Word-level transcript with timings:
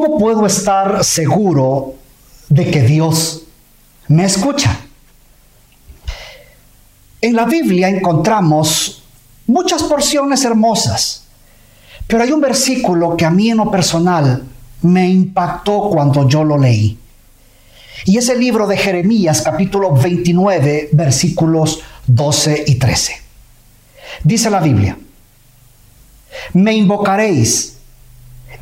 ¿cómo 0.00 0.18
puedo 0.18 0.46
estar 0.46 1.04
seguro 1.04 1.94
de 2.48 2.70
que 2.70 2.80
Dios 2.80 3.42
me 4.08 4.24
escucha? 4.24 4.80
En 7.20 7.36
la 7.36 7.44
Biblia 7.44 7.88
encontramos 7.88 9.02
muchas 9.46 9.82
porciones 9.82 10.42
hermosas, 10.44 11.24
pero 12.06 12.22
hay 12.22 12.32
un 12.32 12.40
versículo 12.40 13.14
que 13.14 13.26
a 13.26 13.30
mí 13.30 13.50
en 13.50 13.58
lo 13.58 13.70
personal 13.70 14.42
me 14.80 15.06
impactó 15.06 15.90
cuando 15.90 16.26
yo 16.26 16.44
lo 16.44 16.56
leí. 16.56 16.98
Y 18.06 18.16
es 18.16 18.30
el 18.30 18.40
libro 18.40 18.66
de 18.66 18.78
Jeremías 18.78 19.42
capítulo 19.42 19.92
29 19.92 20.88
versículos 20.92 21.80
12 22.06 22.64
y 22.68 22.76
13. 22.76 23.20
Dice 24.24 24.48
la 24.48 24.60
Biblia, 24.60 24.96
me 26.54 26.72
invocaréis 26.72 27.76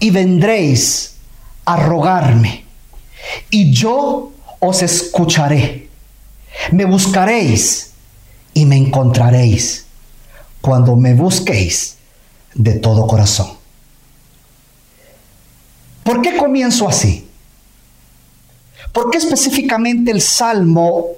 y 0.01 0.11
vendréis 0.11 1.18
a 1.69 1.77
rogarme, 1.77 2.65
y 3.51 3.71
yo 3.71 4.33
os 4.59 4.83
escucharé. 4.83 5.91
Me 6.73 6.87
buscaréis 6.87 7.93
y 8.55 8.65
me 8.65 8.77
encontraréis 8.77 9.85
cuando 10.63 10.97
me 10.97 11.13
busquéis 11.13 11.99
de 12.55 12.73
todo 12.73 13.07
corazón. 13.07 13.51
¿Por 16.05 16.23
qué 16.23 16.39
comienzo 16.39 16.89
así? 16.89 17.29
¿Por 18.91 19.11
qué 19.11 19.19
específicamente 19.19 20.11
el 20.11 20.23
salmo 20.23 21.09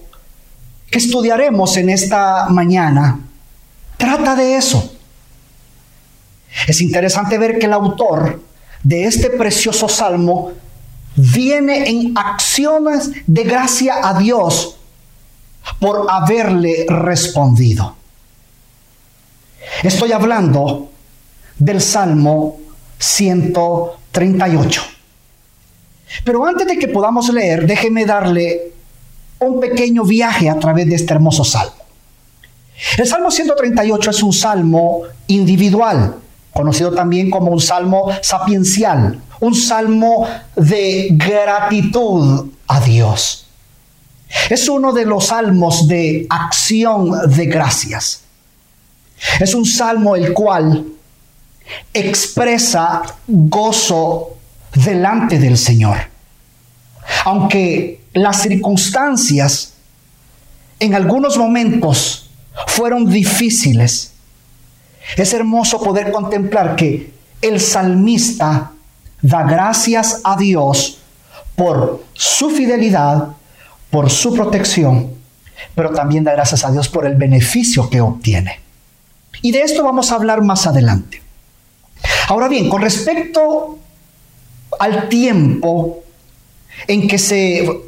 que 0.91 0.99
estudiaremos 0.99 1.77
en 1.77 1.91
esta 1.91 2.49
mañana 2.49 3.21
trata 3.97 4.35
de 4.35 4.57
eso? 4.57 4.97
Es 6.67 6.81
interesante 6.81 7.39
ver 7.39 7.61
que 7.61 7.67
el 7.67 7.73
autor 7.73 8.50
de 8.83 9.05
este 9.05 9.31
precioso 9.31 9.89
salmo 9.89 10.53
viene 11.17 11.89
en 11.89 12.13
acciones 12.17 13.11
de 13.27 13.45
gracia 13.45 13.97
a 14.03 14.19
Dios 14.19 14.77
por 15.79 16.07
haberle 16.11 16.87
respondido. 16.89 17.97
Estoy 19.83 20.13
hablando 20.13 20.91
del 21.59 21.81
Salmo 21.81 22.59
138. 22.99 24.83
Pero 26.25 26.45
antes 26.45 26.67
de 26.67 26.79
que 26.79 26.89
podamos 26.89 27.29
leer, 27.29 27.67
déjeme 27.67 28.05
darle 28.05 28.73
un 29.39 29.61
pequeño 29.61 30.05
viaje 30.05 30.51
a 30.51 30.59
través 30.59 30.89
de 30.89 30.97
este 30.97 31.15
hermoso 31.15 31.45
salmo. 31.45 31.77
El 32.97 33.07
Salmo 33.07 33.31
138 33.31 34.11
es 34.11 34.23
un 34.23 34.33
salmo 34.33 35.03
individual, 35.27 36.17
conocido 36.53 36.93
también 36.93 37.31
como 37.31 37.51
un 37.51 37.61
salmo 37.61 38.11
sapiencial, 38.23 39.21
un 39.41 39.55
salmo 39.55 40.27
de 40.57 41.09
gratitud 41.13 42.51
a 42.67 42.81
Dios. 42.81 43.47
Es 44.49 44.69
uno 44.69 44.93
de 44.93 45.07
los 45.07 45.27
salmos 45.27 45.89
de 45.89 46.27
acción 46.29 47.31
de 47.31 47.47
gracias. 47.47 48.23
Es 49.39 49.55
un 49.55 49.67
salmo 49.67 50.17
el 50.17 50.33
cual 50.33 50.87
expresa 51.93 53.03
gozo 53.27 54.37
delante 54.75 55.39
del 55.39 55.59
Señor. 55.59 55.97
Aunque 57.25 58.01
las 58.13 58.43
circunstancias 58.43 59.75
en 60.79 60.95
algunos 60.95 61.37
momentos 61.37 62.31
fueron 62.67 63.09
difíciles, 63.09 64.13
es 65.17 65.33
hermoso 65.33 65.81
poder 65.81 66.13
contemplar 66.13 66.77
que 66.77 67.13
el 67.41 67.61
salmista 67.61 68.73
da 69.23 69.43
gracias 69.43 70.21
a 70.25 70.37
Dios 70.37 70.99
por 71.57 72.05
su 72.15 72.51
fidelidad, 72.51 73.29
por 73.91 74.11
su 74.11 74.35
protección, 74.35 75.11
pero 75.75 75.91
también 75.91 76.25
da 76.25 76.33
gracias 76.33 76.65
a 76.65 76.71
Dios 76.71 76.89
por 76.89 77.07
el 77.07 77.17
beneficio 77.17 77.89
que 77.91 78.01
obtiene. 78.01 78.61
Y 79.43 79.53
de 79.53 79.63
esto 79.63 79.83
vamos 79.83 80.13
a 80.13 80.17
hablar 80.17 80.43
más 80.43 80.67
adelante. 80.67 81.23
Ahora 82.29 82.49
bien, 82.49 82.69
con 82.69 82.83
respecto 82.83 83.79
al 84.79 85.09
tiempo 85.09 86.03
en 86.87 87.09
que 87.09 87.19
se 87.19 87.65
eh, 87.65 87.81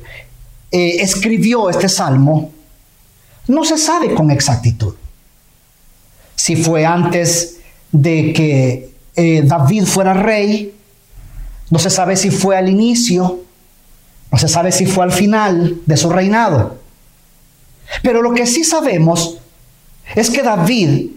escribió 0.71 1.71
este 1.71 1.89
salmo, 1.89 2.51
no 3.49 3.65
se 3.65 3.79
sabe 3.79 4.15
con 4.15 4.31
exactitud 4.31 4.95
si 6.43 6.57
fue 6.57 6.85
antes 6.85 7.59
de 7.93 8.33
que 8.33 8.91
eh, 9.15 9.43
David 9.45 9.85
fuera 9.85 10.13
rey, 10.13 10.75
no 11.71 11.79
se 11.79 11.89
sabe 11.89 12.17
si 12.17 12.33
fue 12.33 12.57
al 12.57 12.69
inicio, 12.69 13.45
no 14.29 14.39
se 14.39 14.49
sabe 14.49 14.73
si 14.73 14.87
fue 14.87 15.05
al 15.05 15.13
final 15.13 15.83
de 15.87 15.97
su 15.97 16.11
reinado. 16.11 16.79
Pero 18.03 18.23
lo 18.23 18.35
que 18.35 18.45
sí 18.49 18.65
sabemos 18.65 19.39
es 20.17 20.31
que 20.31 20.43
David 20.43 21.13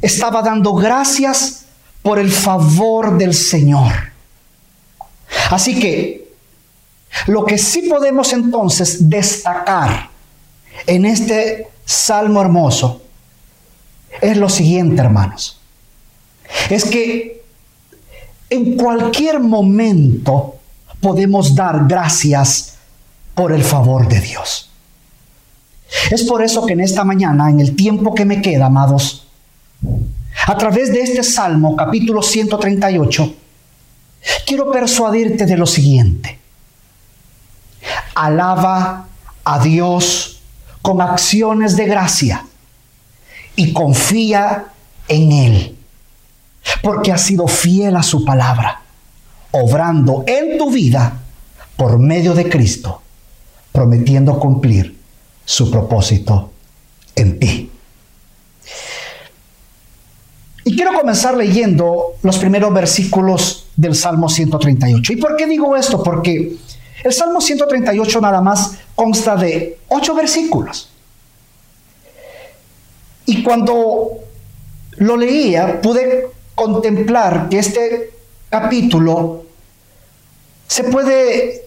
estaba 0.00 0.42
dando 0.42 0.74
gracias 0.74 1.66
por 2.02 2.18
el 2.18 2.32
favor 2.32 3.16
del 3.16 3.34
Señor. 3.34 3.92
Así 5.48 5.78
que 5.78 6.28
lo 7.28 7.44
que 7.44 7.56
sí 7.56 7.82
podemos 7.82 8.32
entonces 8.32 9.08
destacar 9.08 10.10
en 10.88 11.04
este 11.04 11.68
salmo 11.84 12.40
hermoso 12.40 13.01
es 14.20 14.36
lo 14.36 14.48
siguiente, 14.48 15.00
hermanos. 15.00 15.58
Es 16.68 16.84
que 16.84 17.42
en 18.50 18.76
cualquier 18.76 19.40
momento 19.40 20.56
podemos 21.00 21.54
dar 21.54 21.86
gracias 21.88 22.74
por 23.34 23.52
el 23.52 23.64
favor 23.64 24.08
de 24.08 24.20
Dios. 24.20 24.68
Es 26.10 26.24
por 26.24 26.42
eso 26.42 26.66
que 26.66 26.74
en 26.74 26.80
esta 26.80 27.04
mañana, 27.04 27.50
en 27.50 27.60
el 27.60 27.74
tiempo 27.74 28.14
que 28.14 28.24
me 28.24 28.40
queda, 28.40 28.66
amados, 28.66 29.26
a 30.46 30.56
través 30.56 30.92
de 30.92 31.00
este 31.00 31.22
Salmo, 31.22 31.76
capítulo 31.76 32.22
138, 32.22 33.34
quiero 34.46 34.70
persuadirte 34.70 35.46
de 35.46 35.56
lo 35.56 35.66
siguiente. 35.66 36.38
Alaba 38.14 39.06
a 39.44 39.58
Dios 39.58 40.40
con 40.82 41.00
acciones 41.00 41.76
de 41.76 41.86
gracia 41.86 42.46
y 43.56 43.72
confía 43.72 44.66
en 45.08 45.32
Él, 45.32 45.78
porque 46.82 47.12
ha 47.12 47.18
sido 47.18 47.46
fiel 47.46 47.96
a 47.96 48.02
su 48.02 48.24
palabra, 48.24 48.82
obrando 49.50 50.24
en 50.26 50.58
tu 50.58 50.70
vida 50.70 51.20
por 51.76 51.98
medio 51.98 52.34
de 52.34 52.48
Cristo, 52.48 53.02
prometiendo 53.72 54.38
cumplir 54.38 54.98
su 55.44 55.70
propósito 55.70 56.50
en 57.14 57.38
ti. 57.38 57.70
Y 60.64 60.76
quiero 60.76 60.92
comenzar 60.92 61.36
leyendo 61.36 62.14
los 62.22 62.38
primeros 62.38 62.72
versículos 62.72 63.66
del 63.74 63.94
Salmo 63.96 64.28
138. 64.28 65.12
¿Y 65.12 65.16
por 65.16 65.36
qué 65.36 65.46
digo 65.46 65.76
esto? 65.76 66.02
Porque 66.02 66.56
el 67.02 67.12
Salmo 67.12 67.40
138 67.40 68.20
nada 68.20 68.40
más 68.40 68.78
consta 68.94 69.34
de 69.34 69.78
ocho 69.88 70.14
versículos. 70.14 70.91
Y 73.26 73.42
cuando 73.42 74.10
lo 74.96 75.16
leía, 75.16 75.80
pude 75.80 76.28
contemplar 76.54 77.48
que 77.48 77.58
este 77.58 78.10
capítulo 78.50 79.44
se 80.66 80.84
puede 80.84 81.62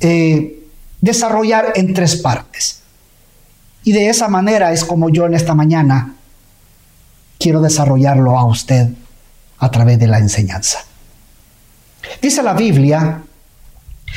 eh, 0.00 0.62
desarrollar 1.00 1.72
en 1.74 1.94
tres 1.94 2.16
partes. 2.16 2.80
Y 3.84 3.92
de 3.92 4.08
esa 4.08 4.28
manera 4.28 4.72
es 4.72 4.84
como 4.84 5.10
yo 5.10 5.26
en 5.26 5.34
esta 5.34 5.54
mañana 5.54 6.14
quiero 7.38 7.60
desarrollarlo 7.60 8.38
a 8.38 8.46
usted 8.46 8.88
a 9.58 9.70
través 9.70 9.98
de 9.98 10.06
la 10.06 10.18
enseñanza. 10.18 10.84
Dice 12.20 12.42
la 12.42 12.54
Biblia 12.54 13.22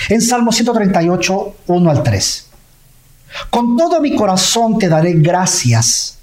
en 0.10 0.22
Salmo 0.22 0.52
138, 0.52 1.56
1 1.68 1.90
al 1.90 2.04
3. 2.04 2.48
Con 3.50 3.76
todo 3.76 4.00
mi 4.00 4.16
corazón 4.16 4.78
te 4.78 4.88
daré 4.88 5.14
gracias 5.14 6.17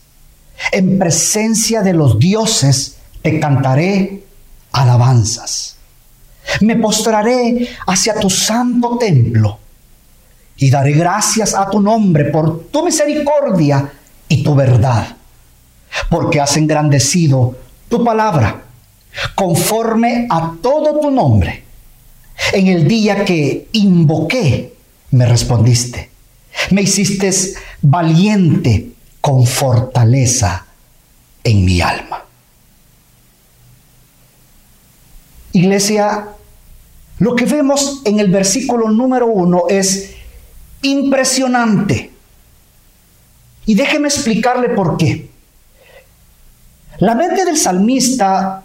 en 0.72 0.98
presencia 0.98 1.82
de 1.82 1.92
los 1.92 2.18
dioses 2.18 2.96
te 3.22 3.40
cantaré 3.40 4.24
alabanzas. 4.72 5.76
Me 6.60 6.76
postraré 6.76 7.68
hacia 7.86 8.14
tu 8.16 8.28
santo 8.28 8.98
templo 8.98 9.58
y 10.56 10.70
daré 10.70 10.92
gracias 10.92 11.54
a 11.54 11.68
tu 11.70 11.80
nombre 11.80 12.26
por 12.26 12.66
tu 12.66 12.84
misericordia 12.84 13.90
y 14.28 14.42
tu 14.42 14.54
verdad, 14.54 15.16
porque 16.10 16.40
has 16.40 16.56
engrandecido 16.56 17.56
tu 17.88 18.04
palabra 18.04 18.62
conforme 19.34 20.26
a 20.30 20.54
todo 20.60 21.00
tu 21.00 21.10
nombre. 21.10 21.62
En 22.52 22.66
el 22.66 22.86
día 22.86 23.24
que 23.24 23.68
invoqué, 23.72 24.74
me 25.12 25.26
respondiste. 25.26 26.10
Me 26.70 26.82
hiciste 26.82 27.30
valiente 27.82 28.93
con 29.24 29.46
fortaleza 29.46 30.66
en 31.42 31.64
mi 31.64 31.80
alma. 31.80 32.22
Iglesia, 35.52 36.28
Lo 37.20 37.34
que 37.34 37.46
vemos 37.46 38.02
en 38.04 38.20
el 38.20 38.30
versículo 38.30 38.90
número 38.90 39.28
uno 39.28 39.62
es 39.70 40.10
impresionante. 40.82 42.12
Y 43.64 43.74
déjeme 43.74 44.08
explicarle 44.08 44.70
por 44.70 44.98
qué. 44.98 45.30
La 46.98 47.14
mente 47.14 47.46
del 47.46 47.56
salmista 47.56 48.62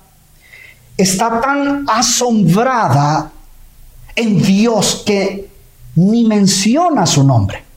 está 0.98 1.40
tan 1.40 1.86
asombrada 1.88 3.32
en 4.14 4.42
Dios 4.42 5.04
que 5.06 5.48
ni 5.96 6.26
menciona 6.26 7.06
su 7.06 7.24
nombre. 7.24 7.69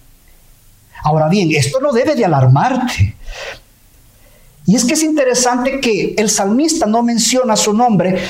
Ahora 1.03 1.29
bien, 1.29 1.51
esto 1.53 1.81
no 1.81 1.93
debe 1.93 2.15
de 2.15 2.25
alarmarte. 2.25 3.17
Y 4.67 4.77
es 4.77 4.85
que 4.85 4.95
es 4.95 5.03
interesante 5.03 5.81
que 5.81 6.15
el 6.17 6.31
salmista 6.31 6.87
no 6.87 7.03
menciona 7.03 7.57
su 7.57 7.73
nombre, 7.73 8.23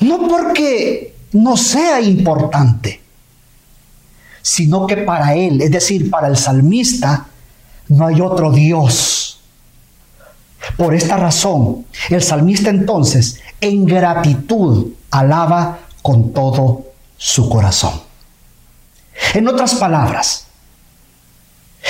no 0.00 0.26
porque 0.26 1.14
no 1.32 1.56
sea 1.56 2.00
importante, 2.00 3.00
sino 4.40 4.86
que 4.86 4.98
para 4.98 5.34
él, 5.34 5.60
es 5.60 5.70
decir, 5.70 6.10
para 6.10 6.28
el 6.28 6.36
salmista, 6.36 7.26
no 7.88 8.06
hay 8.06 8.20
otro 8.20 8.50
Dios. 8.50 9.40
Por 10.76 10.94
esta 10.94 11.16
razón, 11.16 11.86
el 12.08 12.22
salmista 12.22 12.70
entonces, 12.70 13.40
en 13.60 13.84
gratitud, 13.84 14.92
alaba 15.10 15.80
con 16.02 16.32
todo 16.32 16.86
su 17.16 17.48
corazón. 17.50 18.00
En 19.34 19.46
otras 19.48 19.74
palabras, 19.74 20.46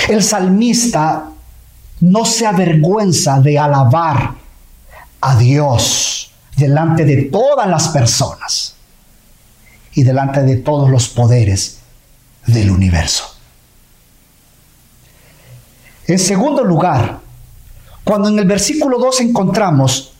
el 0.09 0.23
salmista 0.23 1.29
no 2.01 2.25
se 2.25 2.47
avergüenza 2.47 3.39
de 3.39 3.59
alabar 3.59 4.35
a 5.21 5.35
Dios 5.37 6.31
delante 6.57 7.05
de 7.05 7.23
todas 7.23 7.67
las 7.67 7.89
personas 7.89 8.75
y 9.93 10.03
delante 10.03 10.41
de 10.43 10.57
todos 10.57 10.89
los 10.89 11.09
poderes 11.09 11.79
del 12.47 12.71
universo. 12.71 13.35
En 16.07 16.19
segundo 16.19 16.63
lugar, 16.63 17.19
cuando 18.03 18.29
en 18.29 18.39
el 18.39 18.45
versículo 18.45 18.97
2 18.97 19.21
encontramos 19.21 20.13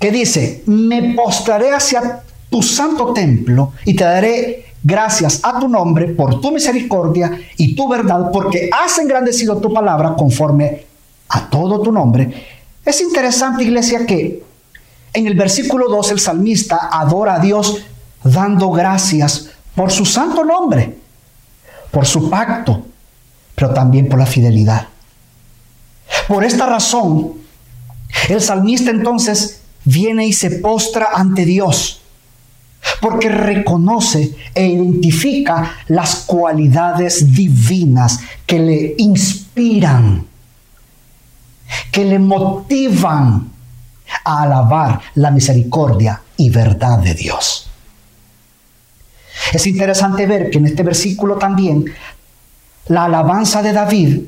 que 0.00 0.10
dice, 0.10 0.62
me 0.66 1.14
postraré 1.14 1.72
hacia 1.72 2.22
tu 2.50 2.62
santo 2.62 3.12
templo 3.12 3.72
y 3.84 3.94
te 3.94 4.04
daré 4.04 4.63
gracias 4.84 5.40
a 5.42 5.58
tu 5.58 5.66
nombre 5.66 6.08
por 6.08 6.40
tu 6.40 6.52
misericordia 6.52 7.40
y 7.56 7.74
tu 7.74 7.88
verdad, 7.88 8.30
porque 8.30 8.68
has 8.70 8.98
engrandecido 8.98 9.56
tu 9.56 9.72
palabra 9.72 10.14
conforme 10.14 10.84
a 11.30 11.48
todo 11.48 11.80
tu 11.80 11.90
nombre. 11.90 12.32
Es 12.84 13.00
interesante, 13.00 13.64
iglesia, 13.64 14.04
que 14.06 14.44
en 15.14 15.26
el 15.26 15.34
versículo 15.34 15.88
2 15.88 16.12
el 16.12 16.20
salmista 16.20 16.90
adora 16.92 17.36
a 17.36 17.38
Dios 17.38 17.78
dando 18.22 18.70
gracias 18.70 19.50
por 19.74 19.90
su 19.90 20.04
santo 20.04 20.44
nombre, 20.44 20.98
por 21.90 22.04
su 22.04 22.28
pacto, 22.28 22.84
pero 23.54 23.72
también 23.72 24.08
por 24.08 24.18
la 24.18 24.26
fidelidad. 24.26 24.88
Por 26.28 26.44
esta 26.44 26.66
razón, 26.66 27.32
el 28.28 28.40
salmista 28.40 28.90
entonces 28.90 29.62
viene 29.84 30.26
y 30.26 30.32
se 30.32 30.50
postra 30.50 31.08
ante 31.14 31.46
Dios 31.46 32.02
porque 33.00 33.28
reconoce 33.28 34.34
e 34.54 34.66
identifica 34.66 35.76
las 35.88 36.24
cualidades 36.26 37.32
divinas 37.32 38.20
que 38.46 38.58
le 38.58 38.94
inspiran, 38.98 40.26
que 41.90 42.04
le 42.04 42.18
motivan 42.18 43.50
a 44.24 44.42
alabar 44.42 45.00
la 45.14 45.30
misericordia 45.30 46.20
y 46.36 46.50
verdad 46.50 46.98
de 46.98 47.14
Dios. 47.14 47.68
Es 49.52 49.66
interesante 49.66 50.26
ver 50.26 50.50
que 50.50 50.58
en 50.58 50.66
este 50.66 50.82
versículo 50.82 51.36
también 51.36 51.84
la 52.88 53.04
alabanza 53.04 53.62
de 53.62 53.72
David 53.72 54.20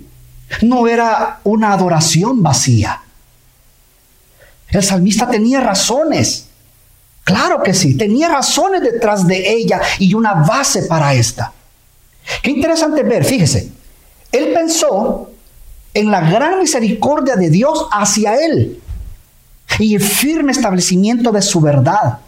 no 0.62 0.86
era 0.86 1.40
una 1.44 1.72
adoración 1.72 2.42
vacía. 2.42 3.00
El 4.68 4.82
salmista 4.82 5.28
tenía 5.28 5.60
razones 5.60 6.45
Claro 7.26 7.60
que 7.60 7.74
sí, 7.74 7.96
tenía 7.96 8.28
razones 8.28 8.82
detrás 8.82 9.26
de 9.26 9.52
ella 9.52 9.80
y 9.98 10.14
una 10.14 10.34
base 10.34 10.82
para 10.84 11.12
esta. 11.12 11.52
Qué 12.40 12.52
interesante 12.52 13.02
ver, 13.02 13.24
fíjese, 13.24 13.68
él 14.30 14.52
pensó 14.54 15.28
en 15.92 16.08
la 16.12 16.20
gran 16.20 16.60
misericordia 16.60 17.34
de 17.34 17.50
Dios 17.50 17.88
hacia 17.90 18.36
él 18.36 18.80
y 19.80 19.96
el 19.96 20.00
firme 20.00 20.52
establecimiento 20.52 21.32
de 21.32 21.42
su 21.42 21.60
verdad. 21.60 22.20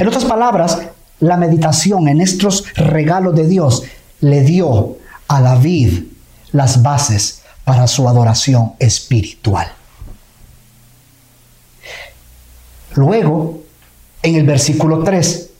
En 0.00 0.08
otras 0.08 0.24
palabras, 0.24 0.80
la 1.20 1.36
meditación 1.36 2.08
en 2.08 2.20
estos 2.20 2.64
regalos 2.74 3.36
de 3.36 3.46
Dios 3.46 3.84
le 4.22 4.40
dio 4.40 4.96
a 5.28 5.40
David 5.40 6.02
las 6.50 6.82
bases 6.82 7.42
para 7.62 7.86
su 7.86 8.08
adoración 8.08 8.72
espiritual. 8.80 9.72
Luego, 12.94 13.62
en 14.22 14.36
el 14.36 14.44
versículo 14.44 15.02
3, 15.02 15.50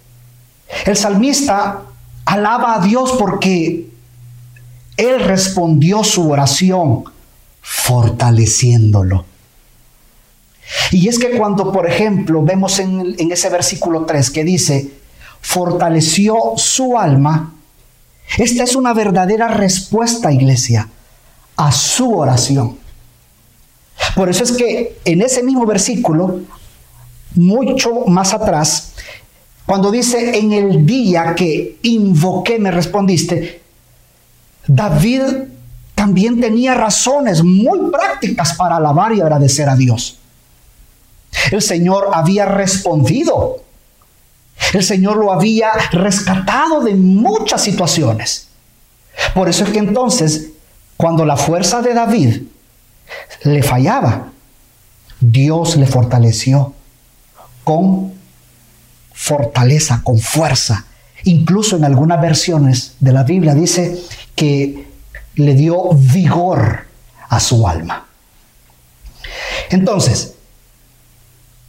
el 0.87 0.97
salmista 0.97 1.83
alaba 2.25 2.75
a 2.75 2.81
Dios 2.81 3.15
porque 3.19 3.91
él 4.97 5.21
respondió 5.21 6.05
su 6.05 6.31
oración 6.31 7.05
fortaleciéndolo. 7.61 9.25
Y 10.91 11.09
es 11.09 11.19
que 11.19 11.33
cuando, 11.33 11.73
por 11.73 11.89
ejemplo, 11.89 12.43
vemos 12.43 12.79
en, 12.79 13.15
ese 13.31 13.49
versículo 13.51 14.05
3 14.05 14.31
que 14.31 14.45
dice, 14.45 14.91
fortaleció 15.41 16.37
su 16.57 16.99
alma, 16.99 17.55
esta 18.39 18.65
es 18.65 18.77
una 18.77 18.95
verdadera 18.95 19.49
respuesta, 19.49 20.33
iglesia, 20.33 20.89
a 21.57 21.73
su 21.73 22.15
oración. 22.17 22.79
Por 24.15 24.29
eso 24.29 24.45
es 24.45 24.53
que 24.53 24.99
en 25.05 25.23
ese 25.23 25.43
mismo 25.43 25.67
versículo 25.67 26.41
mucho 27.35 28.07
más 28.07 28.35
atrás, 28.35 28.93
cuando 29.67 29.91
dice, 29.91 30.39
en 30.39 30.53
el 30.53 30.85
día 30.85 31.35
que 31.35 31.79
invoqué 31.83 32.59
me 32.59 32.71
respondiste, 32.71 33.63
David 34.67 35.23
también 35.95 36.41
tenía 36.41 36.75
razones 36.75 37.43
muy 37.43 37.91
prácticas 37.91 38.55
para 38.55 38.77
alabar 38.77 39.13
y 39.13 39.21
agradecer 39.21 39.69
a 39.69 39.77
Dios. 39.77 40.19
El 41.51 41.63
Señor 41.63 42.11
había 42.13 42.45
respondido. 42.45 43.63
El 44.73 44.83
Señor 44.83 45.17
lo 45.17 45.33
había 45.33 45.73
rescatado 45.93 46.83
de 46.83 46.95
muchas 46.95 47.63
situaciones. 47.63 48.49
Por 49.35 49.49
eso 49.49 49.65
es 49.65 49.71
que 49.71 49.79
entonces, 49.79 50.51
cuando 50.97 51.25
la 51.25 51.37
fuerza 51.37 51.83
de 51.83 51.95
David 51.95 52.43
le 53.45 53.63
fallaba, 53.63 54.33
Dios 55.21 55.77
le 55.77 55.87
fortaleció 55.87 56.75
con 57.65 58.13
fortaleza, 59.13 60.01
con 60.03 60.19
fuerza. 60.19 60.87
Incluso 61.25 61.77
en 61.77 61.85
algunas 61.85 62.21
versiones 62.21 62.97
de 63.01 63.13
la 63.13 63.23
Biblia 63.23 63.55
dice 63.55 63.97
que 64.35 64.89
le 65.37 65.55
dio 65.55 65.91
vigor 65.95 66.87
a 67.29 67.41
su 67.41 67.67
alma. 67.67 68.07
Entonces, 69.71 70.35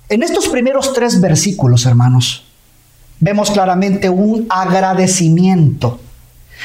en 0.10 0.24
estos 0.24 0.48
primeros 0.50 0.94
tres 0.94 1.22
versículos, 1.22 1.86
hermanos, 1.86 2.46
vemos 3.20 3.52
claramente 3.52 4.10
un 4.10 4.48
agradecimiento, 4.50 6.00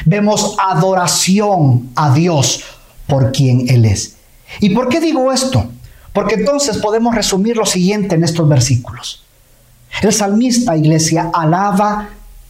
vemos 0.05 0.57
adoración 0.59 1.91
a 1.95 2.13
Dios 2.13 2.65
por 3.07 3.33
quien 3.33 3.69
Él 3.69 3.85
es. 3.85 4.17
¿Y 4.61 4.71
por 4.71 4.89
qué 4.89 5.01
digo 5.01 5.33
esto? 5.33 5.71
Porque 6.19 6.35
entonces 6.35 6.79
podemos 6.79 7.15
resumir 7.15 7.57
lo 7.57 7.65
siguiente 7.65 8.17
en 8.17 8.25
estos 8.25 8.49
versículos. 8.49 9.23
El 10.03 10.13
salmista, 10.13 10.77
iglesia, 10.77 11.31
alaba 11.33 12.09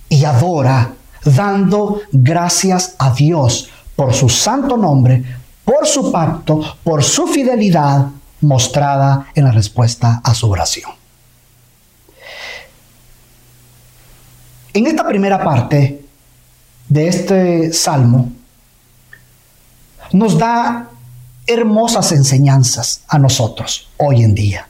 y 0.09 0.25
adora, 0.25 0.95
dando 1.23 2.01
gracias 2.11 2.95
a 2.99 3.13
Dios 3.13 3.69
por 3.95 4.15
su 4.15 4.31
santo 4.31 4.79
nombre, 4.79 5.23
por 5.67 5.87
su 5.87 6.11
pacto, 6.11 6.79
por 6.83 7.05
su 7.05 7.27
fidelidad 7.27 8.07
mostrada 8.41 9.27
en 9.35 9.45
la 9.45 9.53
respuesta 9.53 10.23
a 10.25 10.33
su 10.33 10.49
oración. 10.49 10.91
En 14.73 14.87
esta 14.87 15.07
primera 15.07 15.45
parte 15.45 16.07
de 16.89 17.07
este 17.07 17.71
salmo, 17.75 18.33
nos 20.15 20.39
da 20.39 20.89
hermosas 21.49 22.13
enseñanzas 22.13 23.03
a 23.09 23.19
nosotros 23.19 23.89
hoy 23.97 24.23
en 24.23 24.35
día. 24.35 24.69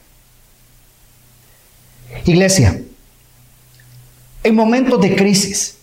Iglesia, 2.25 2.80
en 4.42 4.54
momentos 4.54 5.00
de 5.00 5.14
crisis, 5.14 5.76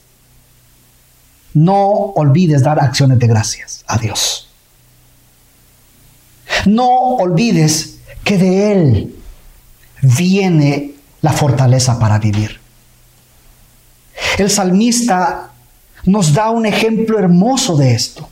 no 1.54 1.84
olvides 2.16 2.64
dar 2.64 2.80
acciones 2.80 3.20
de 3.20 3.28
gracias 3.28 3.84
a 3.88 3.98
Dios. 3.98 4.50
No 6.66 6.88
olvides 6.88 8.00
que 8.24 8.38
de 8.38 8.72
Él 8.72 9.16
viene 10.02 10.96
la 11.22 11.32
fortaleza 11.32 12.00
para 12.00 12.20
vivir. 12.20 12.60
El 14.38 14.50
salmista 14.50 15.52
nos 16.06 16.34
da 16.34 16.50
un 16.50 16.66
ejemplo 16.66 17.20
hermoso 17.20 17.76
de 17.76 17.94
esto. 17.94 18.30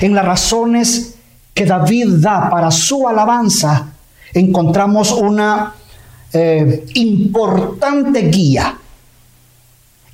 En 0.00 0.14
las 0.14 0.24
razones 0.24 1.14
que 1.54 1.64
David 1.64 2.18
da 2.18 2.48
para 2.50 2.70
su 2.70 3.08
alabanza, 3.08 3.92
encontramos 4.32 5.12
una 5.12 5.74
eh, 6.32 6.86
importante 6.94 8.22
guía. 8.28 8.78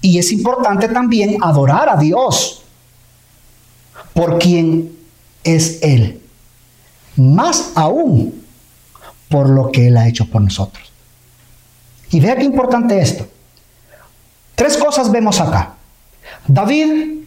Y 0.00 0.18
es 0.18 0.32
importante 0.32 0.88
también 0.88 1.38
adorar 1.42 1.88
a 1.88 1.96
Dios 1.96 2.62
por 4.12 4.38
quien 4.38 4.96
es 5.42 5.82
Él. 5.82 6.20
Más 7.16 7.72
aún 7.74 8.42
por 9.28 9.48
lo 9.48 9.70
que 9.72 9.88
Él 9.88 9.96
ha 9.96 10.08
hecho 10.08 10.26
por 10.26 10.42
nosotros. 10.42 10.90
Y 12.10 12.20
vea 12.20 12.36
qué 12.36 12.44
importante 12.44 13.00
esto. 13.00 13.26
Tres 14.54 14.76
cosas 14.76 15.10
vemos 15.10 15.40
acá. 15.40 15.74
David 16.46 17.23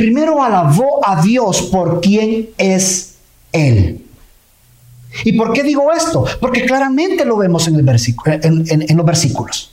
primero 0.00 0.42
alabó 0.42 1.06
a 1.06 1.20
Dios 1.20 1.62
por 1.62 2.00
quien 2.00 2.48
es 2.56 3.16
Él. 3.52 4.06
¿Y 5.24 5.32
por 5.34 5.52
qué 5.52 5.62
digo 5.62 5.92
esto? 5.92 6.24
Porque 6.40 6.64
claramente 6.64 7.26
lo 7.26 7.36
vemos 7.36 7.68
en, 7.68 7.74
los 7.76 9.04
versículos. 9.04 9.72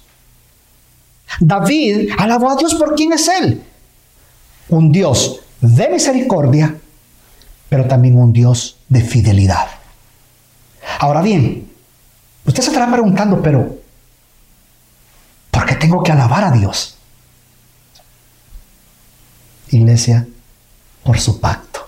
David 1.39 2.10
alabó 2.17 2.50
a 2.50 2.57
Dios 2.57 2.75
por 2.75 2.93
quien 2.96 3.13
es 3.13 3.29
Él. 3.29 3.63
Un 4.67 4.91
Dios 4.91 5.39
de 5.62 5.88
misericordia, 5.88 6.75
pero 7.69 7.86
también 7.86 8.17
un 8.17 8.34
Dios 8.34 8.79
de 8.89 9.00
fidelidad. 9.00 9.67
Ahora 11.00 11.22
bien, 11.22 11.72
usted 12.46 12.63
se 12.63 12.69
estará 12.69 12.91
preguntando, 12.91 13.41
pero 13.41 13.77
¿por 15.51 15.65
qué 15.65 15.75
tengo 15.75 16.03
que 16.03 16.12
alabar 16.12 16.43
a 16.43 16.51
Dios? 16.51 16.97
Iglesia, 19.72 20.28
por 21.04 21.20
su 21.20 21.40
pacto, 21.40 21.88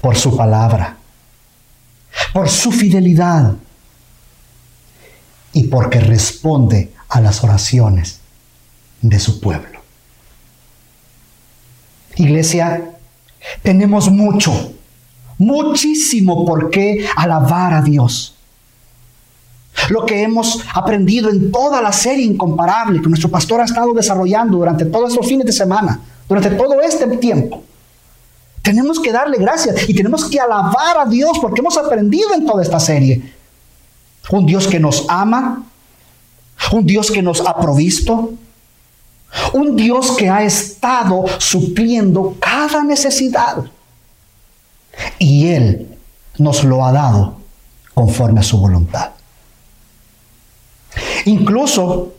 por 0.00 0.16
su 0.16 0.36
palabra, 0.36 0.96
por 2.32 2.48
su 2.48 2.72
fidelidad 2.72 3.54
y 5.52 5.64
porque 5.64 6.00
responde 6.00 6.92
a 7.08 7.20
las 7.20 7.42
oraciones 7.44 8.20
de 9.00 9.18
su 9.18 9.40
pueblo. 9.40 9.80
Iglesia, 12.16 12.90
tenemos 13.62 14.10
mucho, 14.10 14.74
muchísimo 15.38 16.44
por 16.44 16.70
qué 16.70 17.06
alabar 17.16 17.74
a 17.74 17.82
Dios. 17.82 18.34
Lo 19.90 20.06
que 20.06 20.22
hemos 20.22 20.64
aprendido 20.72 21.30
en 21.30 21.50
toda 21.50 21.82
la 21.82 21.92
serie 21.92 22.24
incomparable 22.24 23.02
que 23.02 23.08
nuestro 23.08 23.30
pastor 23.30 23.60
ha 23.60 23.64
estado 23.64 23.92
desarrollando 23.92 24.58
durante 24.58 24.84
todos 24.84 25.10
estos 25.10 25.26
fines 25.26 25.46
de 25.46 25.52
semana, 25.52 26.00
durante 26.28 26.50
todo 26.50 26.80
este 26.80 27.06
tiempo. 27.18 27.62
Tenemos 28.62 28.98
que 28.98 29.12
darle 29.12 29.38
gracias 29.38 29.88
y 29.88 29.94
tenemos 29.94 30.24
que 30.24 30.40
alabar 30.40 30.98
a 30.98 31.04
Dios 31.04 31.38
porque 31.40 31.60
hemos 31.60 31.76
aprendido 31.76 32.34
en 32.34 32.46
toda 32.46 32.62
esta 32.62 32.80
serie. 32.80 33.34
Un 34.30 34.46
Dios 34.46 34.66
que 34.66 34.80
nos 34.80 35.04
ama, 35.08 35.64
un 36.72 36.86
Dios 36.86 37.10
que 37.10 37.20
nos 37.20 37.40
ha 37.40 37.54
provisto, 37.56 38.32
un 39.52 39.76
Dios 39.76 40.16
que 40.16 40.30
ha 40.30 40.42
estado 40.42 41.26
supliendo 41.38 42.36
cada 42.40 42.82
necesidad. 42.82 43.64
Y 45.18 45.48
Él 45.48 45.98
nos 46.38 46.64
lo 46.64 46.84
ha 46.84 46.92
dado 46.92 47.36
conforme 47.92 48.40
a 48.40 48.44
su 48.44 48.58
voluntad. 48.58 49.10
Incluso 51.26 52.14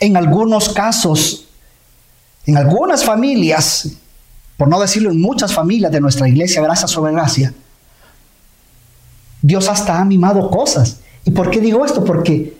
en 0.00 0.16
algunos 0.16 0.68
casos 0.68 1.46
en 2.46 2.56
algunas 2.56 3.04
familias, 3.04 3.88
por 4.56 4.68
no 4.68 4.80
decirlo 4.80 5.10
en 5.10 5.20
muchas 5.20 5.52
familias 5.52 5.92
de 5.92 6.00
nuestra 6.00 6.28
iglesia, 6.28 6.62
gracias 6.62 6.90
sobre 6.90 7.12
gracia, 7.12 7.52
Dios 9.42 9.68
hasta 9.68 9.98
ha 9.98 10.04
mimado 10.04 10.50
cosas. 10.50 11.00
¿Y 11.24 11.30
por 11.30 11.50
qué 11.50 11.60
digo 11.60 11.84
esto? 11.84 12.04
Porque 12.04 12.56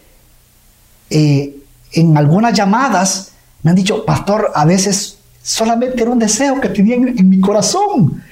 eh, 1.11 1.57
en 1.93 2.17
algunas 2.17 2.55
llamadas 2.55 3.33
me 3.63 3.71
han 3.71 3.77
dicho, 3.77 4.05
pastor, 4.05 4.51
a 4.55 4.65
veces 4.65 5.19
solamente 5.43 6.01
era 6.01 6.11
un 6.11 6.19
deseo 6.19 6.61
que 6.61 6.69
tenía 6.69 6.97
en 6.97 7.29
mi 7.29 7.41
corazón. 7.41 8.23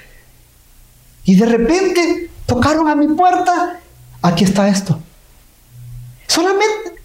Y 1.25 1.37
de 1.37 1.45
repente 1.45 2.31
tocaron 2.47 2.89
a 2.89 2.95
mi 2.95 3.09
puerta, 3.09 3.81
aquí 4.23 4.45
está 4.45 4.69
esto. 4.69 4.99
Solamente 6.27 6.98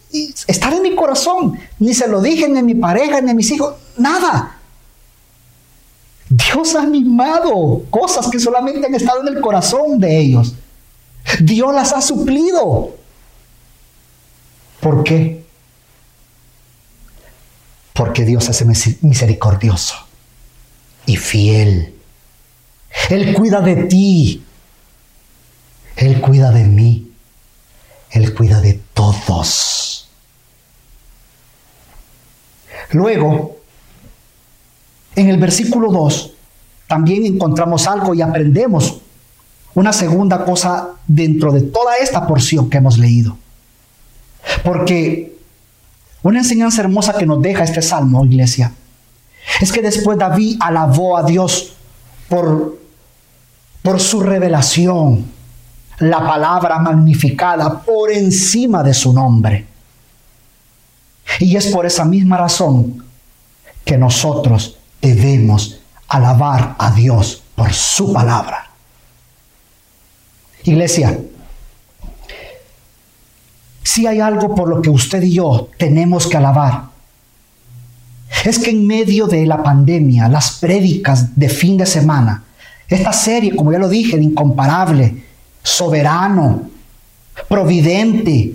estar 0.47 0.73
en 0.73 0.81
mi 0.81 0.95
corazón. 0.95 1.59
Ni 1.79 1.93
se 1.93 2.07
lo 2.07 2.21
dije 2.21 2.47
ni 2.47 2.59
a 2.59 2.63
mi 2.63 2.75
pareja, 2.75 3.21
ni 3.21 3.31
a 3.31 3.33
mis 3.33 3.49
hijos, 3.51 3.75
nada. 3.97 4.59
Dios 6.29 6.75
ha 6.75 6.81
animado 6.81 7.83
cosas 7.89 8.27
que 8.29 8.39
solamente 8.39 8.87
han 8.87 8.95
estado 8.95 9.21
en 9.21 9.35
el 9.35 9.41
corazón 9.41 9.99
de 9.99 10.19
ellos. 10.19 10.55
Dios 11.39 11.73
las 11.73 11.93
ha 11.93 12.01
suplido. 12.01 12.95
¿Por 14.79 15.03
qué? 15.03 15.45
Porque 17.93 18.25
Dios 18.25 18.49
es 18.49 19.03
misericordioso 19.03 19.95
y 21.05 21.17
fiel. 21.17 21.93
Él 23.09 23.33
cuida 23.33 23.61
de 23.61 23.75
ti. 23.83 24.43
Él 25.95 26.19
cuida 26.21 26.51
de 26.51 26.63
mí. 26.63 27.11
Él 28.11 28.33
cuida 28.33 28.59
de 28.59 28.79
todos. 28.93 29.92
Luego, 32.93 33.57
en 35.15 35.29
el 35.29 35.37
versículo 35.37 35.91
2, 35.91 36.33
también 36.87 37.25
encontramos 37.25 37.87
algo 37.87 38.13
y 38.13 38.21
aprendemos 38.21 38.99
una 39.73 39.91
segunda 39.91 40.45
cosa 40.45 40.89
dentro 41.07 41.51
de 41.51 41.61
toda 41.61 41.97
esta 41.97 42.27
porción 42.27 42.69
que 42.69 42.77
hemos 42.77 42.97
leído. 42.97 43.37
Porque 44.63 45.35
una 46.21 46.39
enseñanza 46.39 46.81
hermosa 46.81 47.17
que 47.17 47.25
nos 47.25 47.41
deja 47.41 47.63
este 47.63 47.81
salmo, 47.81 48.25
iglesia, 48.25 48.71
es 49.59 49.71
que 49.71 49.81
después 49.81 50.17
David 50.17 50.57
alabó 50.59 51.17
a 51.17 51.23
Dios 51.23 51.73
por, 52.29 52.77
por 53.81 53.99
su 53.99 54.21
revelación, 54.21 55.25
la 55.99 56.19
palabra 56.19 56.79
magnificada 56.79 57.81
por 57.81 58.11
encima 58.11 58.83
de 58.83 58.93
su 58.93 59.13
nombre. 59.13 59.72
Y 61.39 61.55
es 61.55 61.67
por 61.67 61.85
esa 61.85 62.05
misma 62.05 62.37
razón 62.37 63.03
que 63.85 63.97
nosotros 63.97 64.77
debemos 65.01 65.79
alabar 66.07 66.75
a 66.77 66.91
Dios 66.91 67.43
por 67.55 67.73
su 67.73 68.13
palabra. 68.13 68.69
Iglesia, 70.63 71.19
si 73.83 74.07
hay 74.07 74.19
algo 74.19 74.55
por 74.55 74.69
lo 74.69 74.81
que 74.81 74.89
usted 74.89 75.21
y 75.23 75.33
yo 75.33 75.69
tenemos 75.77 76.27
que 76.27 76.37
alabar, 76.37 76.85
es 78.45 78.59
que 78.59 78.71
en 78.71 78.87
medio 78.87 79.27
de 79.27 79.45
la 79.45 79.61
pandemia, 79.61 80.27
las 80.27 80.59
prédicas 80.59 81.37
de 81.37 81.49
fin 81.49 81.77
de 81.77 81.85
semana, 81.85 82.43
esta 82.87 83.13
serie, 83.13 83.55
como 83.55 83.71
ya 83.71 83.79
lo 83.79 83.89
dije, 83.89 84.17
de 84.17 84.23
incomparable, 84.23 85.23
soberano, 85.61 86.69
providente, 87.47 88.53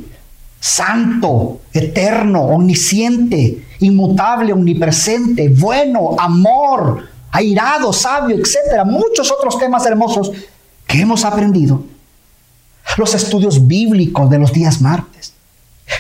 santo, 0.61 1.61
eterno, 1.73 2.43
omnisciente, 2.43 3.65
inmutable, 3.81 4.53
omnipresente, 4.53 5.49
bueno, 5.49 6.17
amor, 6.19 7.09
airado, 7.31 7.93
sabio, 7.93 8.37
etcétera, 8.37 8.85
muchos 8.85 9.31
otros 9.31 9.59
temas 9.59 9.87
hermosos 9.87 10.33
que 10.87 11.01
hemos 11.01 11.25
aprendido. 11.25 11.85
Los 12.97 13.15
estudios 13.15 13.67
bíblicos 13.67 14.31
de 14.31 14.39
los 14.39 14.53
días 14.53 14.81
martes. 14.81 15.35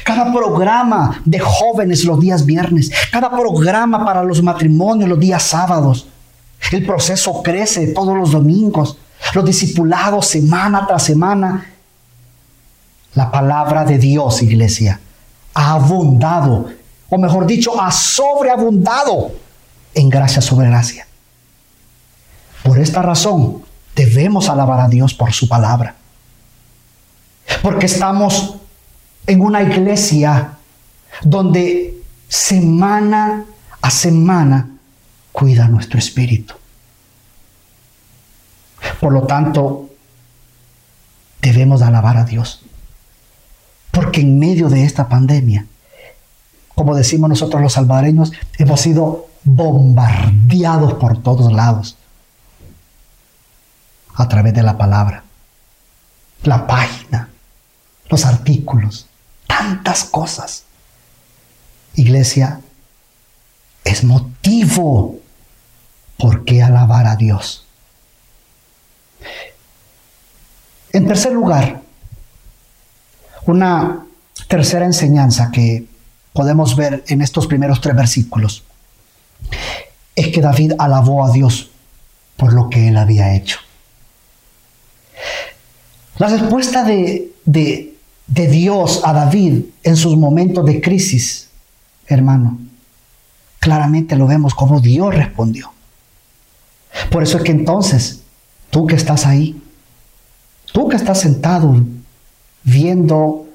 Cada 0.04 0.32
programa 0.32 1.20
de 1.24 1.38
jóvenes 1.38 2.04
los 2.04 2.18
días 2.20 2.44
viernes. 2.44 2.90
Cada 3.12 3.30
programa 3.30 4.04
para 4.04 4.24
los 4.24 4.42
matrimonios 4.42 5.08
los 5.08 5.20
días 5.20 5.42
sábados. 5.42 6.08
El 6.72 6.84
proceso 6.84 7.42
crece 7.42 7.88
todos 7.88 8.16
los 8.16 8.32
domingos. 8.32 8.98
Los 9.34 9.44
discipulados 9.44 10.26
semana 10.26 10.86
tras 10.86 11.02
semana 11.02 11.66
la 13.18 13.32
palabra 13.32 13.84
de 13.84 13.98
Dios, 13.98 14.42
iglesia, 14.42 15.00
ha 15.52 15.72
abundado, 15.72 16.70
o 17.10 17.18
mejor 17.18 17.46
dicho, 17.46 17.78
ha 17.80 17.90
sobreabundado 17.90 19.32
en 19.92 20.08
gracia 20.08 20.40
sobre 20.40 20.68
gracia. 20.68 21.04
Por 22.62 22.78
esta 22.78 23.02
razón, 23.02 23.64
debemos 23.96 24.48
alabar 24.48 24.80
a 24.80 24.88
Dios 24.88 25.14
por 25.14 25.32
su 25.32 25.48
palabra. 25.48 25.96
Porque 27.60 27.86
estamos 27.86 28.54
en 29.26 29.40
una 29.40 29.64
iglesia 29.64 30.52
donde 31.22 32.00
semana 32.28 33.46
a 33.82 33.90
semana 33.90 34.68
cuida 35.32 35.66
nuestro 35.66 35.98
espíritu. 35.98 36.54
Por 39.00 39.12
lo 39.12 39.22
tanto, 39.22 39.90
debemos 41.42 41.82
alabar 41.82 42.16
a 42.16 42.24
Dios. 42.24 42.62
Porque 43.90 44.20
en 44.20 44.38
medio 44.38 44.68
de 44.68 44.84
esta 44.84 45.08
pandemia, 45.08 45.66
como 46.74 46.94
decimos 46.94 47.28
nosotros 47.28 47.60
los 47.62 47.72
salvadoreños, 47.72 48.32
hemos 48.58 48.80
sido 48.80 49.28
bombardeados 49.44 50.94
por 50.94 51.22
todos 51.22 51.52
lados 51.52 51.96
a 54.14 54.28
través 54.28 54.52
de 54.54 54.62
la 54.62 54.76
palabra, 54.76 55.24
la 56.42 56.66
página, 56.66 57.28
los 58.08 58.24
artículos, 58.24 59.06
tantas 59.46 60.04
cosas. 60.04 60.64
Iglesia, 61.94 62.60
es 63.84 64.04
motivo 64.04 65.18
por 66.16 66.44
qué 66.44 66.62
alabar 66.62 67.06
a 67.06 67.16
Dios. 67.16 67.64
En 70.92 71.06
tercer 71.06 71.32
lugar, 71.32 71.82
una 73.48 74.04
tercera 74.46 74.84
enseñanza 74.84 75.50
que 75.50 75.86
podemos 76.32 76.76
ver 76.76 77.04
en 77.08 77.22
estos 77.22 77.46
primeros 77.46 77.80
tres 77.80 77.96
versículos 77.96 78.62
es 80.14 80.28
que 80.28 80.40
David 80.40 80.72
alabó 80.78 81.24
a 81.24 81.32
Dios 81.32 81.70
por 82.36 82.52
lo 82.52 82.68
que 82.68 82.88
él 82.88 82.96
había 82.96 83.34
hecho. 83.34 83.58
La 86.18 86.28
respuesta 86.28 86.84
de, 86.84 87.32
de, 87.44 87.94
Dios 88.26 89.02
a 89.04 89.12
David 89.12 89.62
en 89.82 89.96
sus 89.96 90.16
momentos 90.16 90.66
de 90.66 90.80
crisis, 90.80 91.48
hermano, 92.06 92.58
claramente 93.60 94.16
lo 94.16 94.26
vemos 94.26 94.54
como 94.54 94.80
Dios 94.80 95.14
respondió. 95.14 95.72
Por 97.10 97.22
eso 97.22 97.38
es 97.38 97.44
que 97.44 97.52
entonces, 97.52 98.22
tú 98.70 98.86
que 98.86 98.96
estás 98.96 99.26
ahí, 99.26 99.60
tú 100.72 100.88
que 100.88 100.96
estás 100.96 101.20
sentado 101.20 101.80
viendo 102.68 103.46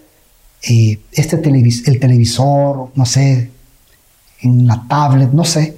eh, 0.61 0.99
este 1.11 1.35
el 1.35 1.99
televisor, 1.99 2.91
no 2.95 3.05
sé, 3.05 3.51
en 4.41 4.67
la 4.67 4.83
tablet, 4.87 5.31
no 5.31 5.43
sé, 5.45 5.77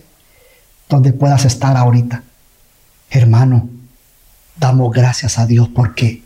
donde 0.90 1.14
puedas 1.14 1.46
estar 1.46 1.76
ahorita. 1.76 2.24
Hermano, 3.10 3.70
damos 4.58 4.92
gracias 4.92 5.38
a 5.38 5.46
Dios 5.46 5.70
porque 5.74 6.24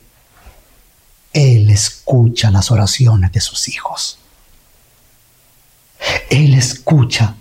Él 1.34 1.70
escucha 1.70 2.51
las 2.51 2.72
oraciones 2.72 3.32
de 3.32 3.42
sus 3.42 3.68
hijos. 3.68 4.20
Él 6.30 6.54
escucha 6.54 7.36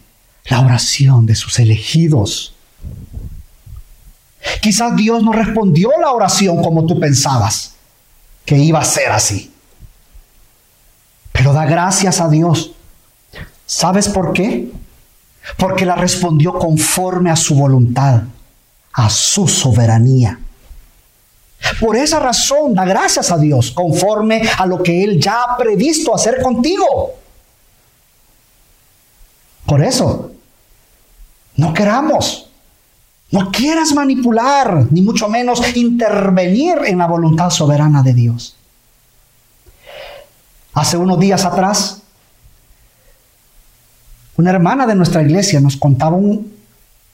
la 0.46 0.60
oración 0.60 1.26
de 1.26 1.34
sus 1.34 1.58
elegidos. 1.58 2.54
Quizás 4.62 4.96
Dios 4.96 5.22
no 5.22 5.32
respondió 5.32 5.90
la 6.00 6.10
oración 6.12 6.62
como 6.62 6.86
tú 6.86 6.98
pensabas 6.98 7.74
que 8.44 8.56
iba 8.56 8.80
a 8.80 8.84
ser 8.84 9.12
así. 9.12 9.47
Da 11.52 11.64
gracias 11.64 12.20
a 12.20 12.28
Dios. 12.28 12.72
¿Sabes 13.66 14.08
por 14.08 14.32
qué? 14.32 14.70
Porque 15.56 15.86
la 15.86 15.94
respondió 15.94 16.54
conforme 16.54 17.30
a 17.30 17.36
su 17.36 17.54
voluntad, 17.54 18.22
a 18.92 19.10
su 19.10 19.48
soberanía. 19.48 20.38
Por 21.80 21.96
esa 21.96 22.20
razón, 22.20 22.74
da 22.74 22.84
gracias 22.84 23.30
a 23.30 23.38
Dios 23.38 23.70
conforme 23.70 24.42
a 24.58 24.66
lo 24.66 24.82
que 24.82 25.04
Él 25.04 25.20
ya 25.20 25.42
ha 25.42 25.56
previsto 25.56 26.14
hacer 26.14 26.40
contigo. 26.40 27.14
Por 29.66 29.82
eso, 29.82 30.32
no 31.56 31.74
queramos, 31.74 32.48
no 33.30 33.50
quieras 33.50 33.92
manipular, 33.92 34.86
ni 34.90 35.02
mucho 35.02 35.28
menos 35.28 35.60
intervenir 35.76 36.78
en 36.86 36.98
la 36.98 37.06
voluntad 37.06 37.50
soberana 37.50 38.02
de 38.02 38.14
Dios. 38.14 38.57
Hace 40.78 40.96
unos 40.96 41.18
días 41.18 41.44
atrás, 41.44 42.02
una 44.36 44.50
hermana 44.50 44.86
de 44.86 44.94
nuestra 44.94 45.22
iglesia 45.22 45.58
nos 45.58 45.76
contaba 45.76 46.16
un 46.16 46.56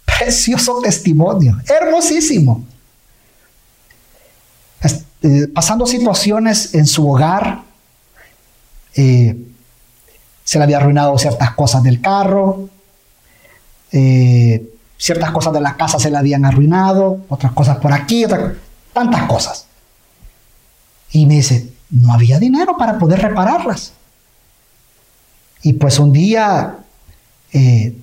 precioso 0.05 0.81
testimonio, 0.83 1.59
hermosísimo. 1.67 2.63
Eh, 5.23 5.49
pasando 5.55 5.87
situaciones 5.87 6.75
en 6.75 6.87
su 6.87 7.11
hogar, 7.11 7.63
eh, 8.97 9.35
se 10.45 10.59
le 10.59 10.65
había 10.65 10.77
arruinado 10.77 11.17
ciertas 11.17 11.55
cosas 11.55 11.83
del 11.83 12.03
carro, 12.03 12.69
eh, 13.93 14.63
ciertas 14.99 15.31
cosas 15.31 15.55
de 15.55 15.63
la 15.63 15.79
casa 15.79 15.99
se 15.99 16.11
le 16.11 16.19
habían 16.19 16.45
arruinado, 16.45 17.25
otras 17.31 17.53
cosas 17.53 17.79
por 17.79 17.95
aquí, 17.95 18.27
tantas 18.93 19.23
cosas. 19.23 19.65
Y 21.13 21.25
me 21.25 21.37
dice, 21.37 21.74
no 21.91 22.13
había 22.13 22.39
dinero 22.39 22.77
para 22.77 22.99
poder 22.99 23.21
repararlas. 23.21 23.93
Y 25.63 25.75
pues 25.75 25.99
un 25.99 26.13
día, 26.13 26.79
eh, 27.53 27.97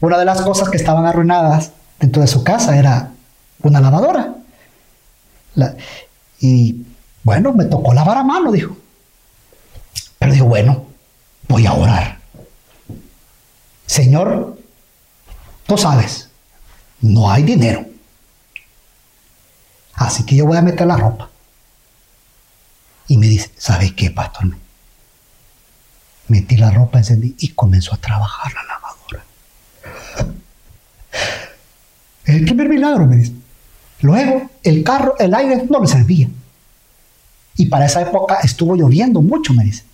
una 0.00 0.18
de 0.18 0.24
las 0.24 0.42
cosas 0.42 0.68
que 0.68 0.76
estaban 0.76 1.06
arruinadas 1.06 1.72
dentro 2.00 2.22
de 2.22 2.28
su 2.28 2.42
casa 2.42 2.76
era 2.76 3.12
una 3.62 3.80
lavadora. 3.80 4.34
y 6.40 6.84
bueno, 7.24 7.52
me 7.52 7.64
tocó 7.64 7.92
lavar 7.92 8.18
a 8.18 8.24
mano, 8.24 8.52
dijo. 8.52 8.76
Pero 10.18 10.32
dijo, 10.32 10.46
bueno, 10.46 10.86
voy 11.48 11.66
a 11.66 11.72
orar. 11.72 12.18
Señor, 13.86 14.58
tú 15.66 15.76
sabes, 15.78 16.28
no 17.00 17.30
hay 17.30 17.42
dinero. 17.42 17.86
Así 19.94 20.24
que 20.24 20.36
yo 20.36 20.46
voy 20.46 20.56
a 20.56 20.62
meter 20.62 20.86
la 20.86 20.96
ropa. 20.96 21.30
Y 23.08 23.16
me 23.16 23.26
dice, 23.26 23.50
¿sabe 23.56 23.94
qué, 23.94 24.10
pastor? 24.10 24.56
Metí 26.28 26.56
la 26.56 26.70
ropa, 26.70 26.98
encendí 26.98 27.34
y 27.38 27.48
comenzó 27.48 27.94
a 27.94 27.96
trabajar 27.96 28.52
la 28.52 28.62
lavadora. 28.64 29.24
el 32.26 32.44
primer 32.44 32.68
milagro, 32.68 33.06
me 33.06 33.16
dice. 33.16 33.32
Luego, 34.02 34.50
el 34.62 34.84
carro, 34.84 35.16
el 35.18 35.34
aire 35.34 35.66
no 35.68 35.80
le 35.80 35.88
servía. 35.88 36.28
Y 37.56 37.66
para 37.66 37.86
esa 37.86 38.02
época 38.02 38.38
estuvo 38.42 38.76
lloviendo 38.76 39.22
mucho, 39.22 39.54
me 39.54 39.64
dice. 39.64 39.84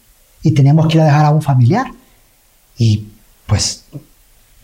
Y 0.43 0.51
teníamos 0.51 0.89
que 0.89 0.97
ir 0.97 1.03
a 1.03 1.07
dejar 1.07 1.27
a 1.27 1.31
un 1.31 1.41
familiar. 1.41 1.87
Y 2.77 3.07
pues, 3.47 3.85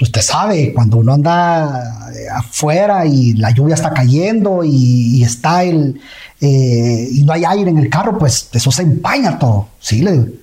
usted 0.01 0.23
sabe, 0.23 0.73
cuando 0.73 0.99
uno 0.99 1.13
anda 1.13 2.11
eh, 2.15 2.29
afuera 2.29 3.05
y 3.07 3.35
la 3.35 3.51
lluvia 3.51 3.75
está 3.75 3.93
cayendo 3.93 4.65
y 4.65 5.23
está 5.23 5.63
el, 5.63 6.01
eh, 6.41 7.09
y 7.13 7.23
no 7.25 7.33
hay 7.33 7.45
aire 7.45 7.71
en 7.71 7.79
el 7.79 7.91
carro, 7.91 8.19
pues 8.19 8.49
eso 8.53 8.73
se 8.73 8.83
empaña 8.83 9.39
todo. 9.39 9.69
Sí, 9.79 10.01
le 10.01 10.41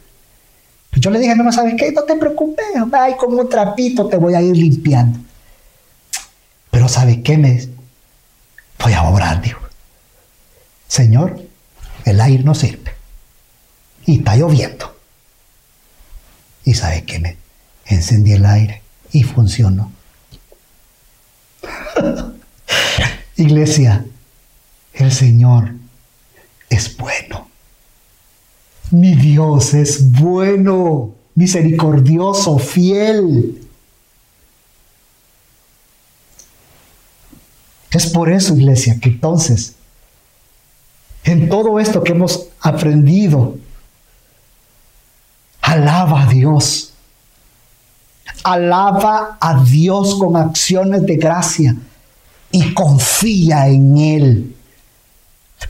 pues 0.90 1.02
yo 1.02 1.10
le 1.12 1.20
dije, 1.20 1.36
no, 1.36 1.52
¿sabes 1.52 1.76
qué? 1.78 1.92
No 1.92 2.04
te 2.04 2.16
preocupes, 2.16 2.66
ay, 2.94 3.16
como 3.18 3.42
un 3.42 3.50
trapito 3.50 4.08
te 4.08 4.18
voy 4.18 4.36
a 4.36 4.42
ir 4.42 4.56
limpiando. 4.56 5.20
Pero 6.72 6.88
¿sabe 6.88 7.22
qué? 7.22 7.38
Me 7.38 7.68
voy 8.82 8.94
a 8.94 9.04
obrar, 9.04 9.42
dijo. 9.42 9.60
Señor, 10.88 11.42
el 12.06 12.22
aire 12.22 12.44
no 12.44 12.56
sirve. 12.56 12.94
Y 14.06 14.20
está 14.20 14.36
lloviendo. 14.38 14.96
¿Y 16.64 16.74
sabe 16.74 17.04
qué? 17.04 17.20
Me 17.20 17.38
encendí 17.86 18.34
el 18.34 18.46
aire 18.46 18.82
y 19.12 19.24
funcionó. 19.24 19.92
Iglesia, 23.36 24.06
el 24.94 25.12
Señor 25.12 25.72
es 26.70 26.96
bueno. 26.98 27.48
Mi 28.92 29.16
Dios 29.16 29.74
es 29.74 30.12
bueno, 30.12 31.14
misericordioso, 31.36 32.58
fiel. 32.58 33.68
Es 37.92 38.08
por 38.08 38.32
eso, 38.32 38.56
iglesia, 38.56 39.00
que 39.00 39.10
entonces, 39.10 39.76
en 41.24 41.50
todo 41.50 41.80
esto 41.80 42.04
que 42.04 42.12
hemos 42.12 42.48
aprendido, 42.62 43.58
alaba 45.62 46.24
a 46.24 46.28
Dios. 46.28 46.94
Alaba 48.48 49.38
a 49.42 49.62
Dios 49.64 50.16
con 50.16 50.38
acciones 50.38 51.06
de 51.06 51.18
gracia 51.18 51.76
y 52.52 52.74
confía 52.74 53.68
en 53.68 53.98
Él 53.98 54.56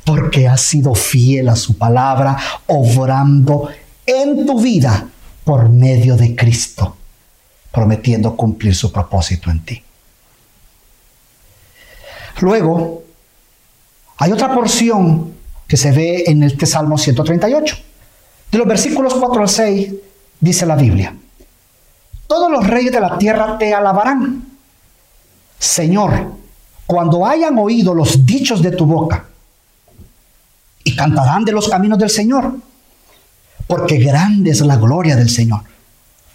porque 0.03 0.47
has 0.47 0.61
sido 0.61 0.93
fiel 0.93 1.49
a 1.49 1.55
su 1.55 1.77
palabra, 1.77 2.37
obrando 2.67 3.69
en 4.05 4.45
tu 4.45 4.61
vida 4.61 5.07
por 5.43 5.69
medio 5.69 6.15
de 6.15 6.35
Cristo, 6.35 6.95
prometiendo 7.71 8.35
cumplir 8.35 8.75
su 8.75 8.91
propósito 8.91 9.49
en 9.49 9.65
ti. 9.65 9.83
Luego, 12.41 13.03
hay 14.17 14.31
otra 14.31 14.53
porción 14.53 15.33
que 15.67 15.77
se 15.77 15.91
ve 15.91 16.25
en 16.27 16.43
este 16.43 16.65
Salmo 16.65 16.97
138. 16.97 17.75
De 18.51 18.57
los 18.57 18.67
versículos 18.67 19.15
4 19.15 19.41
al 19.41 19.49
6 19.49 19.93
dice 20.39 20.65
la 20.65 20.75
Biblia, 20.75 21.15
todos 22.27 22.51
los 22.51 22.67
reyes 22.67 22.91
de 22.91 22.99
la 22.99 23.17
tierra 23.17 23.57
te 23.57 23.73
alabarán. 23.73 24.45
Señor, 25.57 26.33
cuando 26.85 27.25
hayan 27.25 27.57
oído 27.57 27.93
los 27.93 28.25
dichos 28.25 28.61
de 28.61 28.71
tu 28.71 28.85
boca, 28.85 29.25
y 30.83 30.95
cantarán 30.95 31.43
de 31.43 31.51
los 31.51 31.67
caminos 31.67 31.99
del 31.99 32.09
Señor, 32.09 32.55
porque 33.67 33.97
grande 33.97 34.51
es 34.51 34.61
la 34.61 34.77
gloria 34.77 35.15
del 35.15 35.29
Señor. 35.29 35.61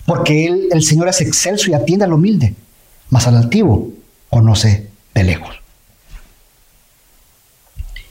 porque 0.04 0.46
él, 0.46 0.68
el 0.72 0.82
Señor 0.82 1.08
es 1.08 1.20
excelso 1.20 1.70
y 1.70 1.74
atiende 1.74 2.04
al 2.04 2.12
humilde, 2.12 2.54
mas 3.08 3.28
al 3.28 3.36
altivo 3.36 3.88
conoce 4.28 4.90
de 5.14 5.22
lejos. 5.22 5.54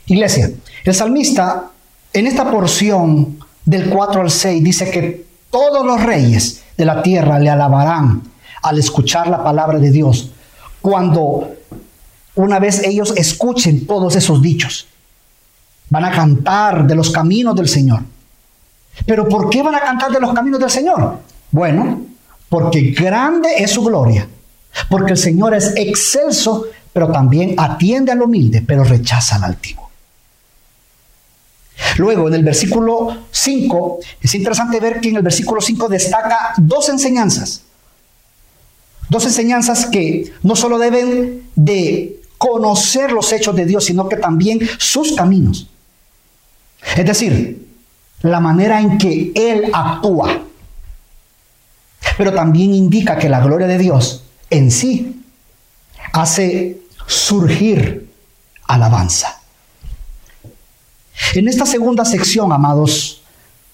Iglesia, 0.06 0.50
el 0.84 0.94
salmista 0.94 1.70
en 2.14 2.26
esta 2.26 2.50
porción 2.50 3.38
del 3.64 3.90
4 3.90 4.22
al 4.22 4.30
6 4.30 4.64
dice 4.64 4.90
que 4.90 5.26
todos 5.50 5.84
los 5.84 6.02
reyes 6.02 6.61
de 6.76 6.84
la 6.84 7.02
tierra 7.02 7.38
le 7.38 7.50
alabarán 7.50 8.22
al 8.62 8.78
escuchar 8.78 9.28
la 9.28 9.42
palabra 9.42 9.78
de 9.78 9.90
Dios, 9.90 10.30
cuando 10.80 11.52
una 12.34 12.58
vez 12.58 12.82
ellos 12.84 13.12
escuchen 13.16 13.86
todos 13.86 14.16
esos 14.16 14.40
dichos. 14.40 14.86
Van 15.90 16.04
a 16.04 16.10
cantar 16.10 16.86
de 16.86 16.94
los 16.94 17.10
caminos 17.10 17.54
del 17.54 17.68
Señor. 17.68 18.02
Pero 19.06 19.28
¿por 19.28 19.50
qué 19.50 19.62
van 19.62 19.74
a 19.74 19.80
cantar 19.80 20.10
de 20.10 20.20
los 20.20 20.32
caminos 20.32 20.60
del 20.60 20.70
Señor? 20.70 21.18
Bueno, 21.50 22.00
porque 22.48 22.92
grande 22.92 23.48
es 23.58 23.70
su 23.70 23.82
gloria, 23.82 24.26
porque 24.88 25.12
el 25.12 25.18
Señor 25.18 25.54
es 25.54 25.72
excelso, 25.76 26.66
pero 26.92 27.10
también 27.10 27.54
atiende 27.58 28.12
al 28.12 28.22
humilde, 28.22 28.62
pero 28.66 28.84
rechaza 28.84 29.36
al 29.36 29.44
altivo. 29.44 29.81
Luego, 31.98 32.28
en 32.28 32.34
el 32.34 32.44
versículo 32.44 33.24
5, 33.30 33.98
es 34.20 34.34
interesante 34.34 34.80
ver 34.80 35.00
que 35.00 35.10
en 35.10 35.16
el 35.16 35.22
versículo 35.22 35.60
5 35.60 35.88
destaca 35.88 36.54
dos 36.56 36.88
enseñanzas. 36.88 37.62
Dos 39.08 39.24
enseñanzas 39.24 39.86
que 39.86 40.32
no 40.42 40.56
solo 40.56 40.78
deben 40.78 41.50
de 41.54 42.22
conocer 42.38 43.12
los 43.12 43.32
hechos 43.32 43.54
de 43.54 43.66
Dios, 43.66 43.84
sino 43.84 44.08
que 44.08 44.16
también 44.16 44.60
sus 44.78 45.12
caminos. 45.12 45.68
Es 46.96 47.06
decir, 47.06 47.68
la 48.22 48.40
manera 48.40 48.80
en 48.80 48.98
que 48.98 49.32
Él 49.34 49.70
actúa. 49.72 50.42
Pero 52.16 52.32
también 52.32 52.74
indica 52.74 53.16
que 53.16 53.28
la 53.28 53.40
gloria 53.40 53.66
de 53.66 53.78
Dios 53.78 54.24
en 54.50 54.70
sí 54.70 55.22
hace 56.12 56.80
surgir 57.06 58.10
alabanza. 58.66 59.41
En 61.34 61.48
esta 61.48 61.66
segunda 61.66 62.04
sección, 62.04 62.52
amados, 62.52 63.22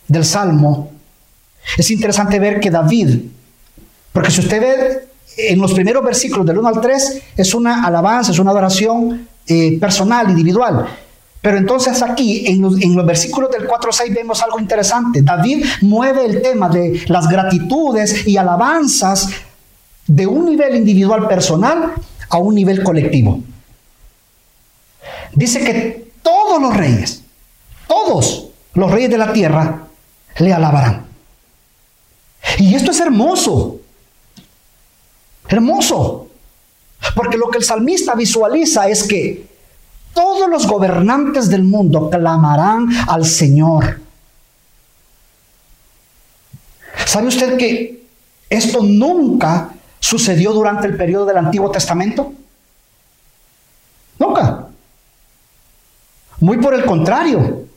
del 0.07 0.24
Salmo, 0.24 0.90
es 1.77 1.90
interesante 1.90 2.38
ver 2.38 2.61
que 2.61 2.70
David, 2.70 3.20
porque 4.12 4.31
si 4.31 4.40
usted 4.40 4.61
ve 4.61 5.09
en 5.37 5.61
los 5.61 5.72
primeros 5.72 6.05
versículos 6.05 6.46
del 6.46 6.59
1 6.59 6.68
al 6.68 6.81
3, 6.81 7.22
es 7.37 7.55
una 7.55 7.85
alabanza, 7.85 8.33
es 8.33 8.38
una 8.38 8.51
adoración 8.51 9.29
eh, 9.46 9.79
personal, 9.79 10.31
individual. 10.31 10.87
Pero 11.40 11.57
entonces 11.57 12.03
aquí, 12.03 12.46
en 12.46 12.61
los, 12.61 12.81
en 12.81 12.96
los, 12.96 13.07
versículos 13.07 13.51
del 13.51 13.66
4 13.66 13.90
al 13.90 13.94
6, 13.94 14.14
vemos 14.14 14.42
algo 14.42 14.59
interesante. 14.59 15.22
David 15.22 15.64
mueve 15.83 16.24
el 16.24 16.42
tema 16.42 16.68
de 16.68 17.05
las 17.07 17.29
gratitudes 17.29 18.27
y 18.27 18.37
alabanzas 18.37 19.31
de 20.07 20.27
un 20.27 20.46
nivel 20.46 20.74
individual 20.74 21.29
personal 21.29 21.92
a 22.29 22.38
un 22.38 22.55
nivel 22.55 22.83
colectivo. 22.83 23.40
Dice 25.33 25.61
que 25.61 26.12
todos 26.22 26.61
los 26.61 26.77
reyes, 26.77 27.22
todos 27.88 28.46
los 28.74 28.90
reyes 28.90 29.11
de 29.11 29.18
la 29.18 29.33
tierra 29.33 29.88
le 30.38 30.53
alabarán. 30.53 31.07
Y 32.59 32.74
esto 32.74 32.92
es 32.92 33.01
hermoso. 33.01 33.81
Hermoso. 35.48 36.29
Porque 37.14 37.37
lo 37.37 37.48
que 37.51 37.59
el 37.59 37.64
salmista 37.64 38.14
visualiza 38.14 38.88
es 38.88 39.03
que 39.03 39.48
todos 40.14 40.48
los 40.48 40.66
gobernantes 40.66 41.48
del 41.48 41.64
mundo 41.64 42.11
clamarán 42.11 42.88
al 43.09 43.24
Señor. 43.24 44.01
¿Sabe 47.07 47.29
usted 47.29 47.57
que 47.57 48.07
esto 48.51 48.83
nunca 48.83 49.70
sucedió 50.01 50.53
durante 50.53 50.87
el 50.87 50.96
periodo 50.96 51.27
del 51.27 51.38
Antiguo 51.38 51.70
Testamento? 51.70 52.33
Nunca. 54.18 54.66
Muy 56.40 56.59
por 56.59 56.74
el 56.74 56.85
contrario. 56.85 57.68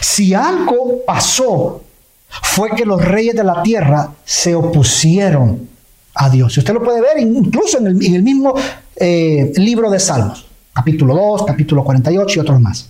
Si 0.00 0.34
algo 0.34 1.02
pasó, 1.06 1.82
fue 2.28 2.70
que 2.70 2.84
los 2.84 3.02
reyes 3.02 3.34
de 3.34 3.44
la 3.44 3.62
tierra 3.62 4.12
se 4.24 4.54
opusieron 4.54 5.68
a 6.14 6.30
Dios. 6.30 6.56
Y 6.56 6.60
usted 6.60 6.74
lo 6.74 6.82
puede 6.82 7.00
ver 7.00 7.18
incluso 7.18 7.78
en 7.78 7.86
el, 7.86 8.22
mismo 8.22 8.54
eh, 8.96 9.52
libro 9.56 9.90
de 9.90 10.00
Salmos, 10.00 10.46
capítulo 10.72 11.14
2, 11.14 11.44
capítulo 11.46 11.84
48 11.84 12.38
y 12.38 12.40
otros 12.40 12.60
más. 12.60 12.88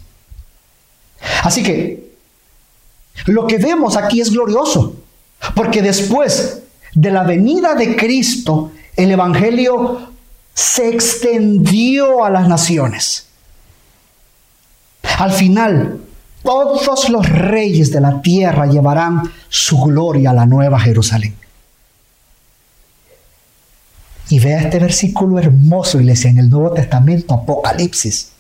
Así 1.43 1.63
que 1.63 2.13
lo 3.27 3.47
que 3.47 3.59
vemos 3.59 3.97
aquí 3.97 4.21
es 4.21 4.31
glorioso, 4.31 4.95
porque 5.55 5.83
después 5.83 6.63
de 6.95 7.11
la 7.11 7.25
venida 7.25 7.75
de 7.75 7.97
Cristo, 7.97 8.73
el 8.97 9.11
Evangelio 9.11 10.11
se 10.55 10.89
extendió 10.89 12.25
a 12.25 12.31
las 12.31 12.49
naciones. 12.49 13.27
Al 15.19 15.33
final, 15.33 16.01
todos 16.47 17.09
los 17.11 17.29
reyes 17.29 17.91
de 17.91 18.01
la 18.01 18.23
tierra 18.23 18.67
llevarán 18.67 19.31
su 19.49 19.79
gloria 19.83 20.31
a 20.31 20.35
la 20.35 20.47
nueva 20.47 20.79
Jerusalén. 20.79 21.35
Y 24.29 24.39
vea 24.39 24.61
este 24.61 24.79
versículo 24.79 25.39
hermoso, 25.41 26.01
iglesia, 26.01 26.31
en 26.31 26.39
el 26.39 26.49
Nuevo 26.49 26.73
Testamento, 26.73 27.35
Apocalipsis. 27.35 28.31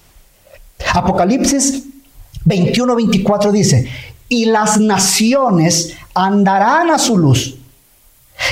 Apocalipsis 0.95 1.83
21-24 2.45 3.51
dice, 3.51 3.88
y 4.29 4.47
las 4.47 4.79
naciones 4.79 5.95
andarán 6.14 6.90
a 6.90 6.99
su 6.99 7.19
luz, 7.19 7.57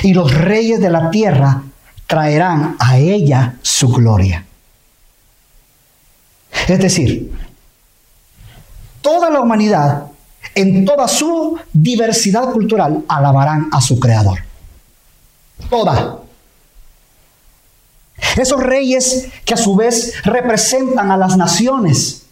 y 0.03 0.13
los 0.13 0.33
reyes 0.33 0.81
de 0.81 0.89
la 0.89 1.09
tierra 1.11 1.63
traerán 2.07 2.75
a 2.79 2.97
ella 2.97 3.55
su 3.61 3.89
gloria. 3.89 4.45
Es 6.67 6.79
decir, 6.79 7.31
toda 9.05 9.29
la 9.29 9.39
humanidad, 9.39 10.07
en 10.55 10.83
toda 10.83 11.07
su 11.07 11.59
diversidad 11.71 12.51
cultural, 12.51 13.05
alabarán 13.07 13.69
a 13.71 13.79
su 13.79 13.99
Creador. 13.99 14.39
Toda. 15.69 16.17
Esos 18.35 18.63
reyes 18.63 19.27
que 19.45 19.53
a 19.53 19.57
su 19.57 19.75
vez 19.75 20.23
representan 20.23 21.11
a 21.11 21.17
las 21.17 21.37
naciones. 21.37 22.23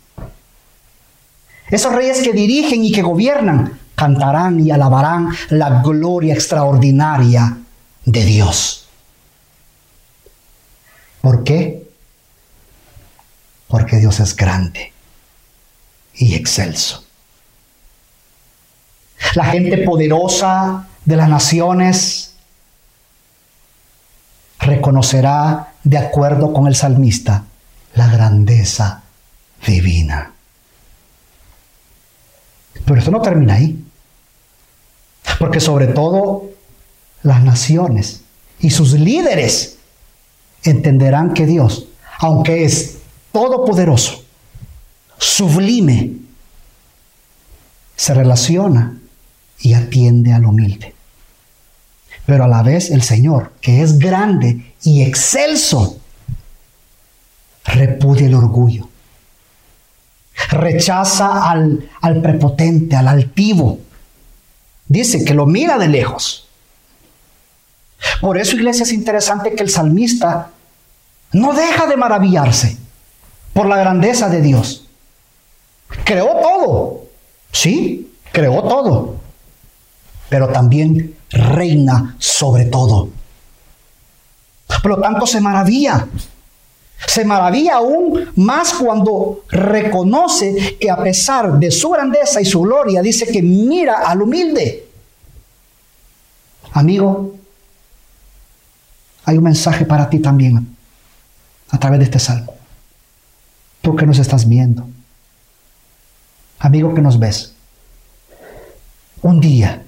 Esos 1.70 1.94
reyes 1.94 2.24
que 2.24 2.34
dirigen 2.34 2.84
y 2.84 2.92
que 2.92 3.04
gobiernan 3.04 3.80
cantarán 3.94 4.60
y 4.60 4.72
alabarán 4.72 5.30
la 5.50 5.84
gloria 5.84 6.34
extraordinaria 6.34 7.56
de 8.04 8.26
Dios. 8.26 8.88
¿Por 11.22 11.44
qué? 11.44 11.88
Porque 13.68 13.98
Dios 13.98 14.20
es 14.20 14.36
grande 14.36 14.94
y 16.16 16.36
excelso. 16.36 17.04
La 19.36 19.46
gente 19.46 19.80
poderosa 19.80 20.88
de 21.06 21.16
las 21.16 21.30
naciones 21.30 22.36
reconocerá, 24.60 25.74
de 25.84 25.98
acuerdo 25.98 26.54
con 26.54 26.68
el 26.68 26.76
salmista, 26.76 27.44
la 27.96 28.08
grandeza 28.08 29.04
divina. 29.66 30.32
Pero 32.86 33.00
esto 33.00 33.12
no 33.12 33.22
termina 33.22 33.56
ahí. 33.56 33.84
Porque 35.40 35.60
sobre 35.60 35.88
todo 35.88 36.50
las 37.24 37.44
naciones 37.44 38.22
y 38.60 38.70
sus 38.70 38.94
líderes 38.94 39.78
entenderán 40.64 41.34
que 41.34 41.46
Dios, 41.46 41.88
aunque 42.20 42.66
es 42.66 43.00
todopoderoso, 43.32 44.23
sublime, 45.24 46.12
se 47.96 48.14
relaciona 48.14 48.98
y 49.60 49.74
atiende 49.74 50.34
al 50.34 50.46
humilde. 50.46 50.94
Pero 52.26 52.44
a 52.44 52.48
la 52.48 52.62
vez 52.62 52.92
el 52.92 53.02
Señor, 53.02 53.54
que 53.62 53.82
es 53.82 54.00
grande 54.00 54.74
y 54.84 55.02
excelso, 55.02 56.00
repudia 57.66 58.28
el 58.28 58.36
orgullo. 58.36 58.90
Rechaza 60.50 61.50
al, 61.50 61.90
al 62.02 62.22
prepotente, 62.22 62.96
al 62.96 63.08
altivo. 63.08 63.80
Dice 64.88 65.24
que 65.24 65.34
lo 65.34 65.46
mira 65.46 65.78
de 65.78 65.88
lejos. 65.88 66.48
Por 68.20 68.38
eso, 68.38 68.56
iglesia, 68.56 68.84
es 68.84 68.92
interesante 68.92 69.54
que 69.56 69.64
el 69.64 69.70
salmista 69.70 70.50
no 71.32 71.54
deja 71.54 71.88
de 71.88 71.96
maravillarse 71.96 72.78
por 73.54 73.68
la 73.68 73.78
grandeza 73.78 74.28
de 74.28 74.42
Dios. 74.42 74.90
Creó 76.04 76.40
todo. 76.42 77.02
Sí, 77.52 78.12
creó 78.32 78.64
todo. 78.64 79.16
Pero 80.30 80.50
también 80.50 81.16
reina 81.30 82.16
sobre 82.18 82.66
todo. 82.66 83.10
Por 84.82 84.92
lo 84.92 85.00
tanto, 85.00 85.26
se 85.28 85.40
maravilla. 85.40 86.08
Se 87.06 87.26
maravilla 87.26 87.76
aún 87.76 88.32
más 88.38 88.74
cuando 88.74 89.44
reconoce 89.50 90.78
que 90.80 90.90
a 90.90 91.02
pesar 91.02 91.60
de 91.60 91.70
su 91.70 91.90
grandeza 91.90 92.42
y 92.42 92.46
su 92.46 92.62
gloria, 92.62 93.02
dice 93.02 93.28
que 93.28 93.42
mira 93.42 94.00
al 94.06 94.22
humilde. 94.22 94.88
Amigo, 96.72 97.36
hay 99.26 99.38
un 99.38 99.44
mensaje 99.44 99.86
para 99.86 100.10
ti 100.10 100.20
también 100.20 100.76
a 101.70 101.80
través 101.80 102.00
de 102.00 102.06
este 102.06 102.20
salmo. 102.20 102.56
Tú 103.82 103.96
que 103.96 104.06
nos 104.06 104.20
estás 104.20 104.48
viendo, 104.48 104.88
amigo 106.64 106.94
que 106.94 107.02
nos 107.02 107.20
ves, 107.20 107.54
un 109.22 109.42
día 109.42 109.84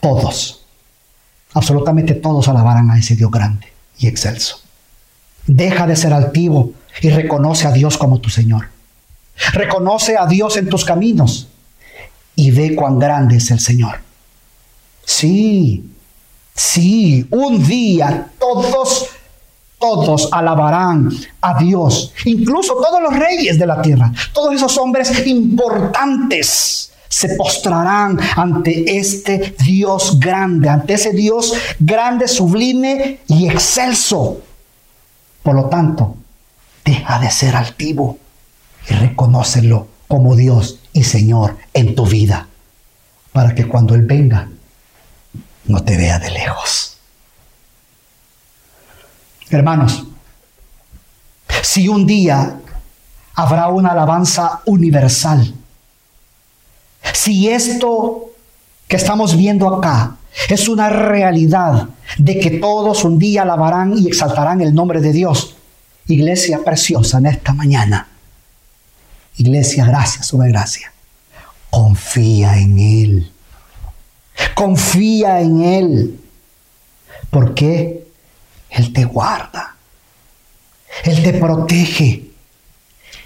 todos, 0.00 0.64
absolutamente 1.52 2.14
todos 2.14 2.48
alabarán 2.48 2.90
a 2.90 2.98
ese 2.98 3.16
Dios 3.16 3.30
grande 3.30 3.66
y 3.98 4.06
excelso. 4.06 4.60
Deja 5.46 5.88
de 5.88 5.96
ser 5.96 6.12
altivo 6.12 6.72
y 7.02 7.10
reconoce 7.10 7.66
a 7.66 7.72
Dios 7.72 7.98
como 7.98 8.20
tu 8.20 8.30
Señor. 8.30 8.68
Reconoce 9.52 10.16
a 10.16 10.26
Dios 10.26 10.56
en 10.56 10.68
tus 10.68 10.84
caminos 10.84 11.48
y 12.36 12.52
ve 12.52 12.76
cuán 12.76 13.00
grande 13.00 13.36
es 13.36 13.50
el 13.50 13.58
Señor. 13.58 14.00
Sí, 15.04 15.90
sí, 16.54 17.26
un 17.30 17.66
día 17.66 18.30
todos, 18.38 19.08
todos 19.80 20.28
alabarán 20.30 21.10
a 21.40 21.58
Dios, 21.58 22.12
incluso 22.26 22.74
todos 22.74 23.02
los 23.02 23.18
reyes 23.18 23.58
de 23.58 23.66
la 23.66 23.80
tierra, 23.82 24.12
todos 24.32 24.54
esos 24.54 24.76
hombres 24.78 25.26
importantes 25.26 26.92
se 27.08 27.30
postrarán 27.30 28.20
ante 28.36 28.98
este 28.98 29.54
Dios 29.58 30.20
grande, 30.20 30.68
ante 30.68 30.94
ese 30.94 31.12
Dios 31.12 31.54
grande, 31.80 32.28
sublime 32.28 33.20
y 33.26 33.48
excelso. 33.48 34.42
Por 35.42 35.56
lo 35.56 35.64
tanto, 35.64 36.14
deja 36.84 37.18
de 37.18 37.30
ser 37.30 37.56
altivo 37.56 38.18
y 38.88 38.94
reconócelo 38.94 39.88
como 40.06 40.36
Dios 40.36 40.78
y 40.92 41.04
Señor 41.04 41.56
en 41.72 41.94
tu 41.94 42.06
vida, 42.06 42.48
para 43.32 43.54
que 43.54 43.66
cuando 43.66 43.94
Él 43.94 44.02
venga, 44.02 44.48
no 45.64 45.82
te 45.82 45.96
vea 45.96 46.18
de 46.18 46.30
lejos. 46.30 46.89
Hermanos, 49.50 50.04
si 51.62 51.88
un 51.88 52.06
día 52.06 52.60
habrá 53.34 53.68
una 53.68 53.90
alabanza 53.90 54.60
universal, 54.66 55.52
si 57.12 57.48
esto 57.48 58.30
que 58.86 58.96
estamos 58.96 59.36
viendo 59.36 59.68
acá 59.68 60.16
es 60.48 60.68
una 60.68 60.88
realidad 60.88 61.88
de 62.16 62.38
que 62.38 62.50
todos 62.52 63.02
un 63.02 63.18
día 63.18 63.42
alabarán 63.42 63.98
y 63.98 64.06
exaltarán 64.06 64.60
el 64.60 64.72
nombre 64.72 65.00
de 65.00 65.12
Dios, 65.12 65.56
iglesia 66.06 66.62
preciosa 66.64 67.18
en 67.18 67.26
esta 67.26 67.52
mañana, 67.52 68.06
iglesia 69.36 69.84
gracias 69.84 70.26
sobre 70.26 70.50
gracia, 70.50 70.92
confía 71.70 72.56
en 72.56 72.78
Él, 72.78 73.32
confía 74.54 75.40
en 75.40 75.62
Él, 75.62 76.20
porque 77.30 78.09
Él 78.70 78.92
te 78.92 79.04
guarda, 79.04 79.76
Él 81.04 81.22
te 81.22 81.34
protege, 81.34 82.30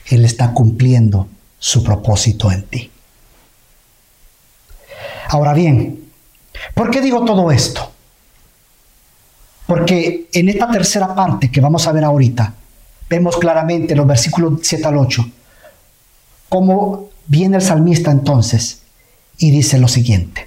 Él 0.06 0.24
está 0.24 0.52
cumpliendo 0.52 1.28
su 1.58 1.82
propósito 1.82 2.50
en 2.50 2.62
ti. 2.64 2.90
Ahora 5.28 5.52
bien, 5.52 6.10
¿por 6.74 6.90
qué 6.90 7.00
digo 7.00 7.24
todo 7.24 7.50
esto? 7.50 7.90
Porque 9.66 10.28
en 10.32 10.48
esta 10.48 10.70
tercera 10.70 11.14
parte 11.14 11.50
que 11.50 11.60
vamos 11.60 11.86
a 11.86 11.92
ver 11.92 12.04
ahorita, 12.04 12.54
vemos 13.08 13.36
claramente 13.38 13.92
en 13.92 13.98
los 13.98 14.06
versículos 14.06 14.60
7 14.62 14.86
al 14.86 14.98
8 14.98 15.26
cómo 16.48 17.10
viene 17.26 17.56
el 17.56 17.62
salmista 17.62 18.10
entonces 18.10 18.82
y 19.38 19.50
dice 19.50 19.78
lo 19.78 19.88
siguiente. 19.88 20.46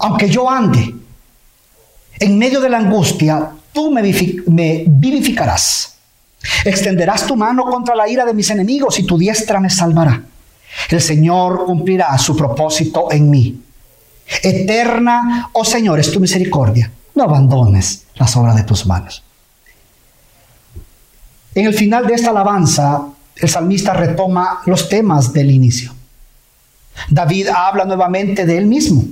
Aunque 0.00 0.28
yo 0.28 0.50
ande 0.50 0.94
en 2.18 2.38
medio 2.38 2.60
de 2.60 2.68
la 2.68 2.78
angustia, 2.78 3.52
tú 3.72 3.90
me, 3.90 4.02
vivificarás. 4.86 5.94
Extenderás 6.64 7.26
tu 7.26 7.36
mano 7.36 7.64
contra 7.64 7.94
la 7.94 8.08
ira 8.08 8.24
de 8.24 8.34
mis 8.34 8.50
enemigos 8.50 8.98
y 8.98 9.04
tu 9.04 9.16
diestra 9.16 9.60
me 9.60 9.70
salvará. 9.70 10.22
El 10.88 11.00
Señor 11.00 11.64
cumplirá 11.64 12.16
su 12.18 12.36
propósito 12.36 13.10
en 13.12 13.30
mí. 13.30 13.62
Eterna, 14.42 15.50
oh 15.52 15.64
Señor, 15.64 16.00
es 16.00 16.10
tu 16.10 16.20
misericordia. 16.20 16.90
No 17.14 17.24
abandones 17.24 18.04
las 18.14 18.36
obras 18.36 18.56
de 18.56 18.62
tus 18.64 18.86
manos. 18.86 19.22
En 21.54 21.66
el 21.66 21.74
final 21.74 22.06
de 22.06 22.14
esta 22.14 22.30
alabanza, 22.30 23.02
el 23.36 23.48
salmista 23.48 23.92
retoma 23.92 24.62
los 24.66 24.88
temas 24.88 25.32
del 25.32 25.50
inicio. 25.50 25.94
David 27.08 27.48
habla 27.48 27.84
nuevamente 27.84 28.46
de 28.46 28.56
él 28.56 28.66
mismo 28.66 29.04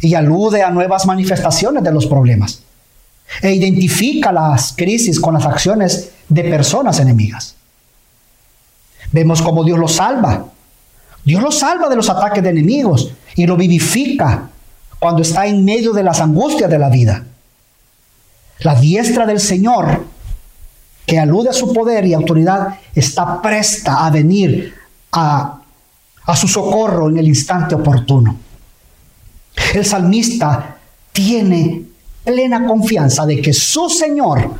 y 0.00 0.14
alude 0.14 0.62
a 0.62 0.70
nuevas 0.70 1.06
manifestaciones 1.06 1.82
de 1.82 1.92
los 1.92 2.06
problemas 2.06 2.65
e 3.42 3.52
identifica 3.52 4.32
las 4.32 4.72
crisis 4.72 5.20
con 5.20 5.34
las 5.34 5.44
acciones 5.44 6.10
de 6.28 6.44
personas 6.44 7.00
enemigas. 7.00 7.54
Vemos 9.12 9.42
cómo 9.42 9.64
Dios 9.64 9.78
lo 9.78 9.88
salva. 9.88 10.46
Dios 11.24 11.42
lo 11.42 11.50
salva 11.50 11.88
de 11.88 11.96
los 11.96 12.08
ataques 12.08 12.42
de 12.42 12.50
enemigos 12.50 13.12
y 13.34 13.46
lo 13.46 13.56
vivifica 13.56 14.48
cuando 14.98 15.22
está 15.22 15.46
en 15.46 15.64
medio 15.64 15.92
de 15.92 16.02
las 16.02 16.20
angustias 16.20 16.70
de 16.70 16.78
la 16.78 16.88
vida. 16.88 17.24
La 18.60 18.74
diestra 18.74 19.26
del 19.26 19.40
Señor, 19.40 20.06
que 21.04 21.18
alude 21.18 21.50
a 21.50 21.52
su 21.52 21.72
poder 21.72 22.06
y 22.06 22.14
autoridad, 22.14 22.78
está 22.94 23.40
presta 23.42 24.06
a 24.06 24.10
venir 24.10 24.74
a, 25.12 25.60
a 26.24 26.36
su 26.36 26.48
socorro 26.48 27.08
en 27.08 27.18
el 27.18 27.28
instante 27.28 27.74
oportuno. 27.74 28.36
El 29.74 29.84
salmista 29.84 30.78
tiene 31.12 31.85
plena 32.26 32.66
confianza 32.66 33.24
de 33.24 33.40
que 33.40 33.52
su 33.52 33.88
Señor, 33.88 34.52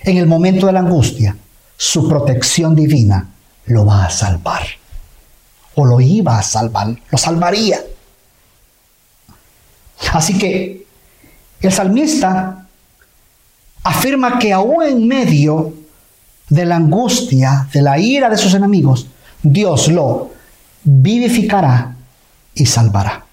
en 0.00 0.16
el 0.16 0.26
momento 0.26 0.66
de 0.66 0.72
la 0.72 0.80
angustia, 0.80 1.36
su 1.76 2.08
protección 2.08 2.74
divina, 2.74 3.28
lo 3.66 3.86
va 3.86 4.06
a 4.06 4.10
salvar. 4.10 4.62
O 5.76 5.84
lo 5.84 6.00
iba 6.00 6.36
a 6.36 6.42
salvar, 6.42 6.88
lo 7.10 7.16
salvaría. 7.16 7.78
Así 10.12 10.36
que 10.36 10.86
el 11.60 11.72
salmista 11.72 12.66
afirma 13.84 14.38
que 14.40 14.52
aún 14.52 14.82
en 14.82 15.06
medio 15.06 15.72
de 16.48 16.64
la 16.64 16.76
angustia, 16.76 17.68
de 17.72 17.80
la 17.80 17.96
ira 17.96 18.28
de 18.28 18.36
sus 18.36 18.54
enemigos, 18.54 19.06
Dios 19.40 19.86
lo 19.86 20.32
vivificará 20.82 21.94
y 22.54 22.66
salvará. 22.66 23.24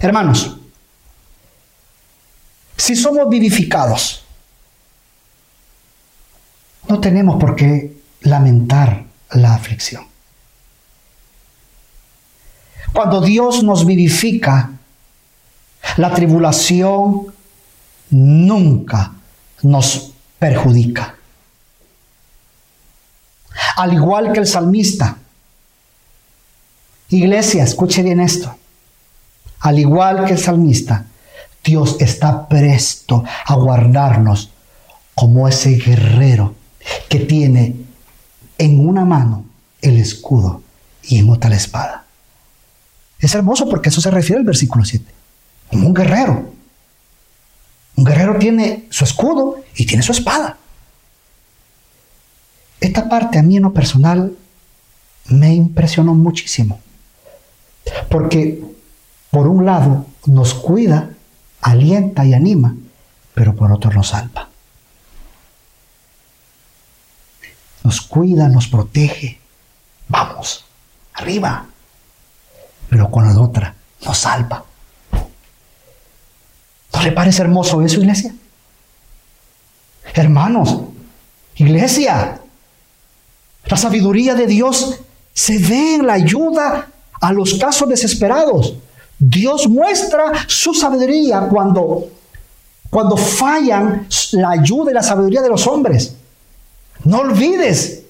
Hermanos, 0.00 0.56
si 2.82 2.96
somos 2.96 3.28
vivificados, 3.28 4.24
no 6.88 6.98
tenemos 6.98 7.38
por 7.38 7.54
qué 7.54 7.96
lamentar 8.22 9.04
la 9.30 9.54
aflicción. 9.54 10.04
Cuando 12.92 13.20
Dios 13.20 13.62
nos 13.62 13.86
vivifica, 13.86 14.72
la 15.96 16.12
tribulación 16.12 17.32
nunca 18.10 19.12
nos 19.62 20.10
perjudica. 20.40 21.14
Al 23.76 23.92
igual 23.92 24.32
que 24.32 24.40
el 24.40 24.46
salmista. 24.48 25.18
Iglesia, 27.10 27.62
escuche 27.62 28.02
bien 28.02 28.18
esto. 28.18 28.52
Al 29.60 29.78
igual 29.78 30.24
que 30.24 30.32
el 30.32 30.38
salmista, 30.40 31.06
Dios 31.64 31.96
está 32.00 32.48
presto 32.48 33.24
a 33.46 33.54
guardarnos 33.54 34.50
como 35.14 35.46
ese 35.48 35.76
guerrero 35.76 36.54
que 37.08 37.20
tiene 37.20 37.76
en 38.58 38.86
una 38.86 39.04
mano 39.04 39.44
el 39.80 39.98
escudo 39.98 40.62
y 41.02 41.18
en 41.18 41.30
otra 41.30 41.50
la 41.50 41.56
espada. 41.56 42.04
Es 43.18 43.34
hermoso 43.34 43.68
porque 43.68 43.90
eso 43.90 44.00
se 44.00 44.10
refiere 44.10 44.40
al 44.40 44.46
versículo 44.46 44.84
7 44.84 45.04
como 45.72 45.88
un 45.88 45.94
guerrero. 45.94 46.52
Un 47.96 48.04
guerrero 48.04 48.38
tiene 48.38 48.86
su 48.90 49.04
escudo 49.04 49.56
y 49.74 49.86
tiene 49.86 50.02
su 50.02 50.12
espada. 50.12 50.58
Esta 52.80 53.08
parte 53.08 53.38
a 53.38 53.42
mí 53.42 53.56
en 53.56 53.62
lo 53.62 53.72
personal 53.72 54.36
me 55.26 55.54
impresionó 55.54 56.14
muchísimo. 56.14 56.80
Porque 58.10 58.62
por 59.30 59.46
un 59.46 59.64
lado 59.64 60.06
nos 60.26 60.52
cuida, 60.52 61.10
alienta 61.62 62.24
y 62.24 62.34
anima, 62.34 62.74
pero 63.34 63.54
por 63.54 63.72
otro 63.72 63.90
nos 63.92 64.08
salva. 64.08 64.48
Nos 67.84 68.00
cuida, 68.02 68.48
nos 68.48 68.68
protege. 68.68 69.40
Vamos, 70.08 70.64
arriba. 71.14 71.66
Pero 72.88 73.10
con 73.10 73.26
la 73.26 73.40
otra 73.40 73.74
nos 74.04 74.18
salva. 74.18 74.64
¿No 76.92 77.02
le 77.02 77.12
parece 77.12 77.42
hermoso 77.42 77.80
eso, 77.82 78.00
iglesia? 78.00 78.34
Hermanos, 80.14 80.80
iglesia, 81.56 82.40
la 83.64 83.76
sabiduría 83.76 84.34
de 84.34 84.46
Dios 84.46 85.00
se 85.32 85.58
ve 85.58 85.94
en 85.94 86.06
la 86.06 86.14
ayuda 86.14 86.88
a 87.20 87.32
los 87.32 87.54
casos 87.54 87.88
desesperados. 87.88 88.74
Dios 89.24 89.68
muestra 89.68 90.32
su 90.48 90.74
sabiduría 90.74 91.42
cuando, 91.48 92.08
cuando 92.90 93.16
fallan 93.16 94.08
la 94.32 94.50
ayuda 94.50 94.90
y 94.90 94.94
la 94.94 95.02
sabiduría 95.02 95.40
de 95.40 95.48
los 95.48 95.64
hombres. 95.68 96.16
No 97.04 97.18
olvides, 97.18 98.02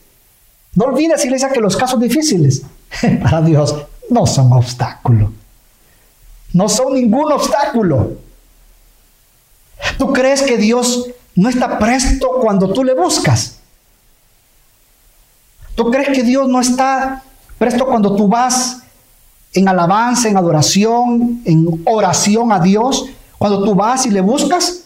no 0.74 0.86
olvides, 0.86 1.22
iglesia, 1.22 1.50
que 1.50 1.60
los 1.60 1.76
casos 1.76 2.00
difíciles 2.00 2.62
para 3.22 3.42
Dios 3.42 3.76
no 4.08 4.24
son 4.24 4.54
obstáculo. 4.54 5.30
No 6.54 6.66
son 6.70 6.94
ningún 6.94 7.30
obstáculo. 7.30 8.12
¿Tú 9.98 10.14
crees 10.14 10.40
que 10.40 10.56
Dios 10.56 11.10
no 11.34 11.50
está 11.50 11.78
presto 11.78 12.38
cuando 12.40 12.72
tú 12.72 12.84
le 12.84 12.94
buscas? 12.94 13.58
¿Tú 15.74 15.90
crees 15.90 16.08
que 16.08 16.22
Dios 16.22 16.48
no 16.48 16.58
está 16.58 17.22
presto 17.58 17.84
cuando 17.84 18.16
tú 18.16 18.28
vas 18.28 18.81
en 19.54 19.68
alabanza, 19.68 20.28
en 20.28 20.36
adoración, 20.36 21.42
en 21.44 21.82
oración 21.86 22.52
a 22.52 22.60
Dios? 22.60 23.06
Cuando 23.38 23.64
tú 23.64 23.74
vas 23.74 24.06
y 24.06 24.10
le 24.10 24.20
buscas. 24.20 24.84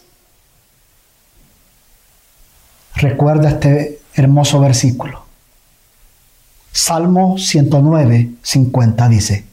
Recuerda 2.95 3.51
este 3.51 4.01
hermoso 4.15 4.61
versículo. 4.61 5.25
Salmo 6.73 7.39
109, 7.39 8.33
50 8.43 9.09
dice, 9.09 9.45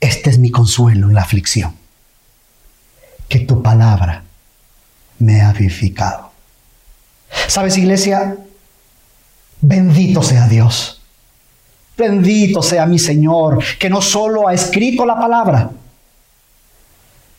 este 0.00 0.30
es 0.30 0.38
mi 0.38 0.50
consuelo 0.50 1.08
en 1.08 1.14
la 1.14 1.22
aflicción, 1.22 1.74
que 3.28 3.40
tu 3.40 3.62
palabra 3.62 4.24
me 5.18 5.42
ha 5.42 5.52
vivificado. 5.52 6.30
¿Sabes, 7.48 7.76
iglesia? 7.78 8.36
Bendito 9.60 10.22
sea 10.22 10.46
Dios. 10.48 10.93
Bendito 11.96 12.60
sea 12.62 12.86
mi 12.86 12.98
Señor, 12.98 13.62
que 13.78 13.88
no 13.88 14.02
solo 14.02 14.48
ha 14.48 14.54
escrito 14.54 15.06
la 15.06 15.16
palabra, 15.16 15.70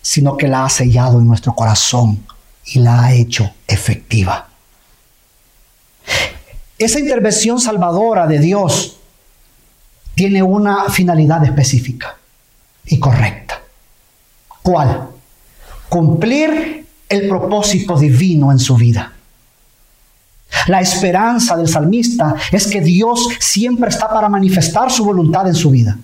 sino 0.01 0.37
que 0.37 0.47
la 0.47 0.65
ha 0.65 0.69
sellado 0.69 1.19
en 1.19 1.27
nuestro 1.27 1.53
corazón 1.53 2.25
y 2.65 2.79
la 2.79 3.03
ha 3.03 3.13
hecho 3.13 3.51
efectiva. 3.67 4.47
Esa 6.77 6.99
intervención 6.99 7.59
salvadora 7.59 8.27
de 8.27 8.39
Dios 8.39 8.97
tiene 10.13 10.41
una 10.41 10.89
finalidad 10.89 11.43
específica 11.43 12.17
y 12.85 12.99
correcta. 12.99 13.61
¿Cuál? 14.61 15.09
Cumplir 15.89 16.85
el 17.09 17.27
propósito 17.27 17.97
divino 17.97 18.51
en 18.51 18.59
su 18.59 18.75
vida. 18.75 19.14
La 20.67 20.81
esperanza 20.81 21.55
del 21.55 21.67
salmista 21.67 22.35
es 22.51 22.67
que 22.67 22.81
Dios 22.81 23.27
siempre 23.39 23.89
está 23.89 24.09
para 24.09 24.29
manifestar 24.29 24.91
su 24.91 25.05
voluntad 25.05 25.47
en 25.47 25.55
su 25.55 25.69
vida, 25.69 25.97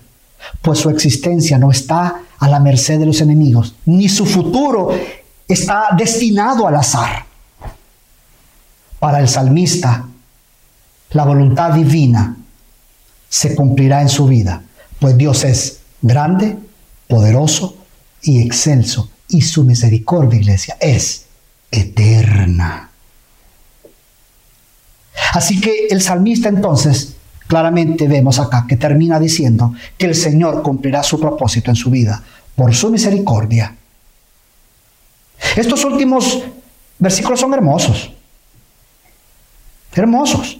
pues 0.60 0.78
su 0.78 0.90
existencia 0.90 1.58
no 1.58 1.70
está 1.70 2.20
a 2.38 2.48
la 2.48 2.60
merced 2.60 2.98
de 2.98 3.06
los 3.06 3.20
enemigos, 3.20 3.74
ni 3.86 4.08
su 4.08 4.26
futuro 4.26 4.90
está 5.48 5.88
destinado 5.96 6.66
al 6.66 6.76
azar. 6.76 7.24
Para 8.98 9.20
el 9.20 9.28
salmista, 9.28 10.06
la 11.10 11.24
voluntad 11.24 11.72
divina 11.72 12.36
se 13.28 13.54
cumplirá 13.54 14.02
en 14.02 14.08
su 14.08 14.26
vida, 14.26 14.62
pues 15.00 15.16
Dios 15.16 15.44
es 15.44 15.80
grande, 16.00 16.56
poderoso 17.08 17.76
y 18.22 18.40
excelso, 18.42 19.10
y 19.28 19.42
su 19.42 19.64
misericordia, 19.64 20.38
iglesia, 20.38 20.76
es 20.80 21.26
eterna. 21.70 22.91
Así 25.32 25.60
que 25.60 25.86
el 25.90 26.02
salmista 26.02 26.48
entonces, 26.48 27.14
claramente 27.46 28.08
vemos 28.08 28.38
acá 28.38 28.66
que 28.68 28.76
termina 28.76 29.18
diciendo 29.18 29.74
que 29.96 30.06
el 30.06 30.14
Señor 30.14 30.62
cumplirá 30.62 31.02
su 31.02 31.20
propósito 31.20 31.70
en 31.70 31.76
su 31.76 31.90
vida 31.90 32.22
por 32.56 32.74
su 32.74 32.90
misericordia. 32.90 33.76
Estos 35.56 35.84
últimos 35.84 36.42
versículos 36.98 37.40
son 37.40 37.52
hermosos. 37.54 38.12
Hermosos. 39.94 40.58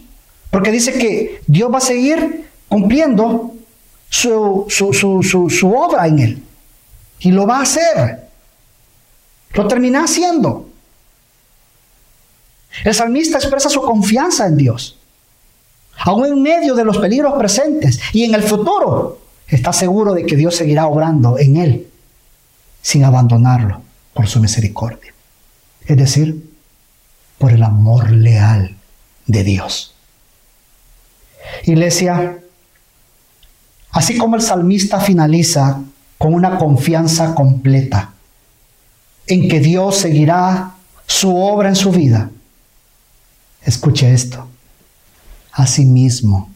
Porque 0.51 0.71
dice 0.71 0.93
que 0.93 1.43
Dios 1.47 1.73
va 1.73 1.79
a 1.79 1.81
seguir 1.81 2.51
cumpliendo 2.69 3.55
su, 4.09 4.67
su, 4.69 5.73
obra 5.75 6.07
en 6.07 6.19
él. 6.19 6.43
Y 7.21 7.31
lo 7.31 7.47
va 7.47 7.59
a 7.59 7.63
hacer. 7.63 8.29
Lo 9.55 9.67
termina 9.67 10.05
haciendo. 10.05 10.69
El 12.85 12.95
salmista 12.95 13.39
expresa 13.39 13.69
su 13.69 13.83
confianza 13.83 14.47
en 14.47 14.57
Dios. 14.57 14.99
Aún 15.99 16.27
en 16.27 16.43
medio 16.43 16.75
de 16.75 16.85
los 16.85 16.99
peligros 16.99 17.35
presentes 17.39 18.01
y 18.13 18.25
en 18.25 18.35
el 18.35 18.43
futuro, 18.43 19.21
está 19.47 19.73
seguro 19.73 20.15
de 20.15 20.25
que 20.25 20.37
Dios 20.37 20.57
seguirá 20.57 20.87
obrando 20.87 21.39
en 21.39 21.57
él 21.57 21.89
sin 22.81 23.05
abandonarlo 23.05 23.83
por 24.15 24.27
su 24.27 24.41
misericordia. 24.41 25.15
Es 25.87 25.97
decir, 25.97 26.51
por 27.39 27.53
el 27.53 27.63
amor 27.63 28.11
leal 28.11 28.77
de 29.27 29.45
Dios. 29.45 29.95
Iglesia, 31.65 32.39
así 33.91 34.17
como 34.17 34.37
el 34.37 34.43
salmista 34.43 35.01
finaliza 35.01 35.81
con 36.19 36.35
una 36.35 36.59
confianza 36.59 37.35
completa 37.35 38.13
en 39.27 39.49
que 39.49 39.61
Dios 39.61 39.97
seguirá 39.97 40.75
su 41.07 41.37
obra 41.37 41.69
en 41.69 41.77
su 41.77 41.91
vida, 41.91 42.31
escuche 43.65 44.13
esto, 44.13 44.47
asimismo, 45.53 46.51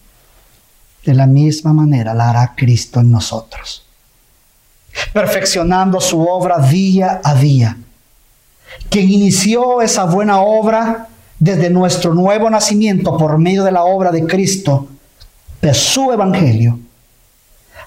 de 1.05 1.15
la 1.15 1.27
misma 1.27 1.73
manera 1.73 2.15
la 2.15 2.31
hará 2.31 2.55
Cristo 2.57 3.01
en 3.01 3.11
nosotros, 3.11 3.85
perfeccionando 5.13 6.01
su 6.01 6.21
obra 6.21 6.59
día 6.59 7.21
a 7.23 7.35
día. 7.35 7.77
Quien 8.91 9.11
inició 9.11 9.83
esa 9.83 10.05
buena 10.05 10.41
obra 10.41 11.09
desde 11.39 11.71
nuestro 11.71 12.15
nuevo 12.15 12.51
nacimiento 12.51 13.17
por 13.17 13.39
medio 13.39 13.63
de 13.65 13.73
la 13.73 13.85
obra 13.85 14.11
de 14.11 14.27
Cristo, 14.27 14.89
de 15.63 15.73
su 15.75 16.13
evangelio, 16.13 16.79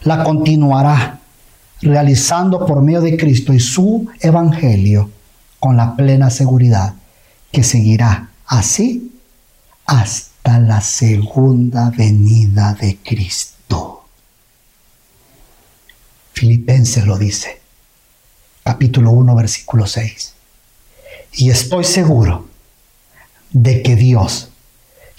la 0.01 0.23
continuará 0.23 1.19
realizando 1.81 2.65
por 2.65 2.81
medio 2.81 3.01
de 3.01 3.17
Cristo 3.17 3.53
y 3.53 3.59
su 3.59 4.07
evangelio 4.19 5.09
con 5.59 5.77
la 5.77 5.95
plena 5.95 6.29
seguridad 6.29 6.93
que 7.51 7.63
seguirá 7.63 8.29
así 8.45 9.08
hasta 9.89 10.59
la 10.59 10.81
segunda 10.81 11.89
venida 11.89 12.75
de 12.79 12.97
Cristo. 12.97 14.05
Filipenses 16.31 17.07
lo 17.07 17.17
dice, 17.17 17.59
capítulo 18.63 19.09
1, 19.09 19.33
versículo 19.33 19.87
6. 19.87 20.35
Y 21.33 21.49
estoy 21.49 21.85
seguro 21.85 22.47
de 23.49 23.81
que 23.81 23.95
Dios, 23.95 24.49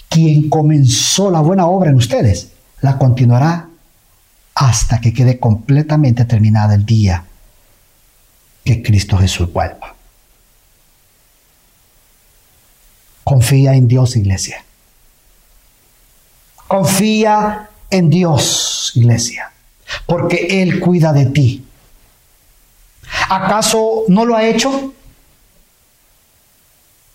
quien 0.07 0.49
comenzó 0.49 1.31
la 1.31 1.41
buena 1.41 1.65
obra 1.65 1.89
en 1.89 1.97
ustedes, 1.97 2.51
la 2.79 2.97
continuará 2.97 3.67
hasta 4.55 5.01
que 5.01 5.13
quede 5.13 5.37
completamente 5.37 6.23
terminada 6.23 6.75
el 6.75 6.85
día 6.85 7.25
que 8.63 8.81
Cristo 8.81 9.17
Jesús 9.17 9.51
vuelva. 9.51 10.00
Confía 13.31 13.75
en 13.75 13.87
Dios, 13.87 14.17
iglesia. 14.17 14.65
Confía 16.67 17.69
en 17.89 18.09
Dios, 18.09 18.91
iglesia, 18.95 19.53
porque 20.05 20.61
Él 20.61 20.81
cuida 20.81 21.13
de 21.13 21.27
ti. 21.27 21.65
¿Acaso 23.29 24.03
no 24.09 24.25
lo 24.25 24.35
ha 24.35 24.43
hecho? 24.43 24.93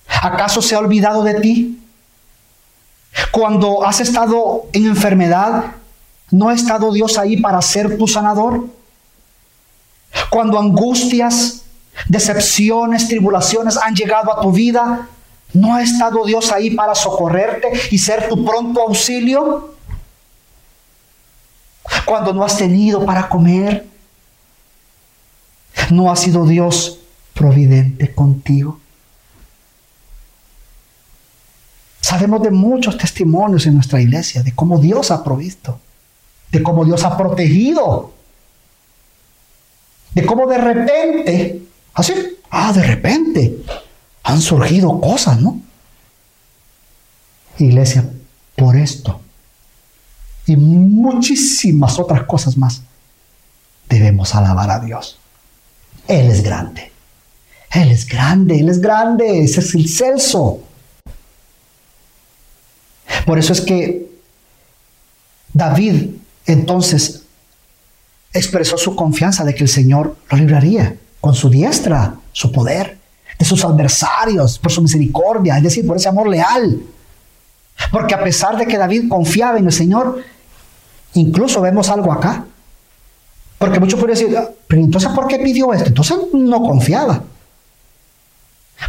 ¿Acaso 0.09 0.63
se 0.63 0.75
ha 0.75 0.79
olvidado 0.79 1.23
de 1.23 1.35
ti? 1.35 1.83
Cuando 3.31 3.87
has 3.87 4.01
estado 4.01 4.71
en 4.73 4.87
enfermedad, 4.87 5.73
¿no 6.31 6.49
ha 6.49 6.55
estado 6.55 6.95
Dios 6.95 7.19
ahí 7.19 7.37
para 7.43 7.61
ser 7.61 7.99
tu 7.99 8.09
sanador? 8.09 8.65
Cuando 10.31 10.59
angustias, 10.59 11.65
decepciones, 12.09 13.07
tribulaciones 13.07 13.77
han 13.77 13.95
llegado 13.95 14.33
a 14.33 14.41
tu 14.41 14.51
vida, 14.51 15.11
¿no 15.57 15.75
ha 15.75 15.83
estado 15.83 16.25
Dios 16.25 16.53
ahí 16.53 16.71
para 16.71 16.95
socorrerte 16.95 17.69
y 17.91 17.99
ser 17.99 18.29
tu 18.29 18.45
pronto 18.45 18.83
auxilio? 18.83 19.75
Cuando 22.05 22.33
no 22.33 22.45
has 22.45 22.57
tenido 22.59 23.05
para 23.05 23.29
comer, 23.29 23.87
¿no 25.91 26.11
ha 26.11 26.17
sido 26.17 26.47
Dios 26.47 26.99
providente 27.33 28.15
contigo? 28.15 28.81
Sabemos 32.01 32.43
de 32.43 32.51
muchos 32.51 32.97
testimonios 32.99 33.67
en 33.67 33.75
nuestra 33.75 34.01
iglesia 34.01 34.43
de 34.43 34.55
cómo 34.55 34.79
Dios 34.79 35.11
ha 35.11 35.25
provisto, 35.25 35.81
de 36.53 36.63
cómo 36.63 36.85
Dios 36.85 37.03
ha 37.05 37.17
protegido, 37.17 38.13
de 40.13 40.25
cómo 40.25 40.47
de 40.47 40.59
repente, 40.59 41.63
así, 41.95 42.15
ah, 42.51 42.73
de 42.73 42.83
repente, 42.83 43.59
han 44.27 44.41
surgido 44.43 45.01
cosas, 45.01 45.41
¿no? 45.41 45.61
Iglesia, 47.59 48.05
por 48.57 48.77
esto 48.77 49.21
y 50.47 50.57
muchísimas 50.57 51.99
otras 51.99 52.25
cosas 52.25 52.57
más, 52.57 52.83
debemos 53.89 54.35
alabar 54.35 54.71
a 54.71 54.81
Dios. 54.81 55.19
Él 56.07 56.31
es 56.31 56.43
grande. 56.43 56.93
Él 57.73 57.91
es 57.91 58.07
grande, 58.07 58.61
Él 58.61 58.69
es 58.69 58.81
grande, 58.81 59.43
ese 59.43 59.61
es 59.61 59.75
el 59.75 59.89
celso. 59.89 60.61
Por 63.27 63.39
eso 63.39 63.53
es 63.53 63.61
que 63.61 64.09
David 65.53 66.11
entonces 66.47 67.23
expresó 68.33 68.77
su 68.77 68.95
confianza 68.95 69.45
de 69.45 69.55
que 69.55 69.65
el 69.65 69.69
Señor 69.69 70.17
lo 70.31 70.37
libraría 70.37 70.97
con 71.21 71.35
su 71.35 71.51
diestra, 71.51 72.15
su 72.33 72.53
poder, 72.53 72.99
de 73.39 73.45
sus 73.45 73.65
adversarios, 73.65 74.59
por 74.59 74.73
su 74.73 74.83
misericordia, 74.83 75.57
es 75.57 75.63
decir, 75.63 75.87
por 75.87 75.97
ese 75.97 76.09
amor 76.09 76.29
leal. 76.29 76.81
Porque 77.91 78.15
a 78.15 78.23
pesar 78.23 78.57
de 78.57 78.67
que 78.67 78.79
David 78.79 79.09
confiaba 79.09 79.59
en 79.59 79.67
el 79.67 79.73
Señor, 79.73 80.23
incluso 81.15 81.61
vemos 81.61 81.89
algo 81.91 82.13
acá. 82.13 82.45
Porque 83.59 83.81
muchos 83.81 83.99
pueden 83.99 84.17
decir, 84.17 84.39
pero 84.67 84.83
entonces 84.83 85.11
¿por 85.11 85.27
qué 85.27 85.39
pidió 85.39 85.73
esto? 85.73 85.89
Entonces 85.89 86.17
no 86.33 86.63
confiaba. 86.63 87.23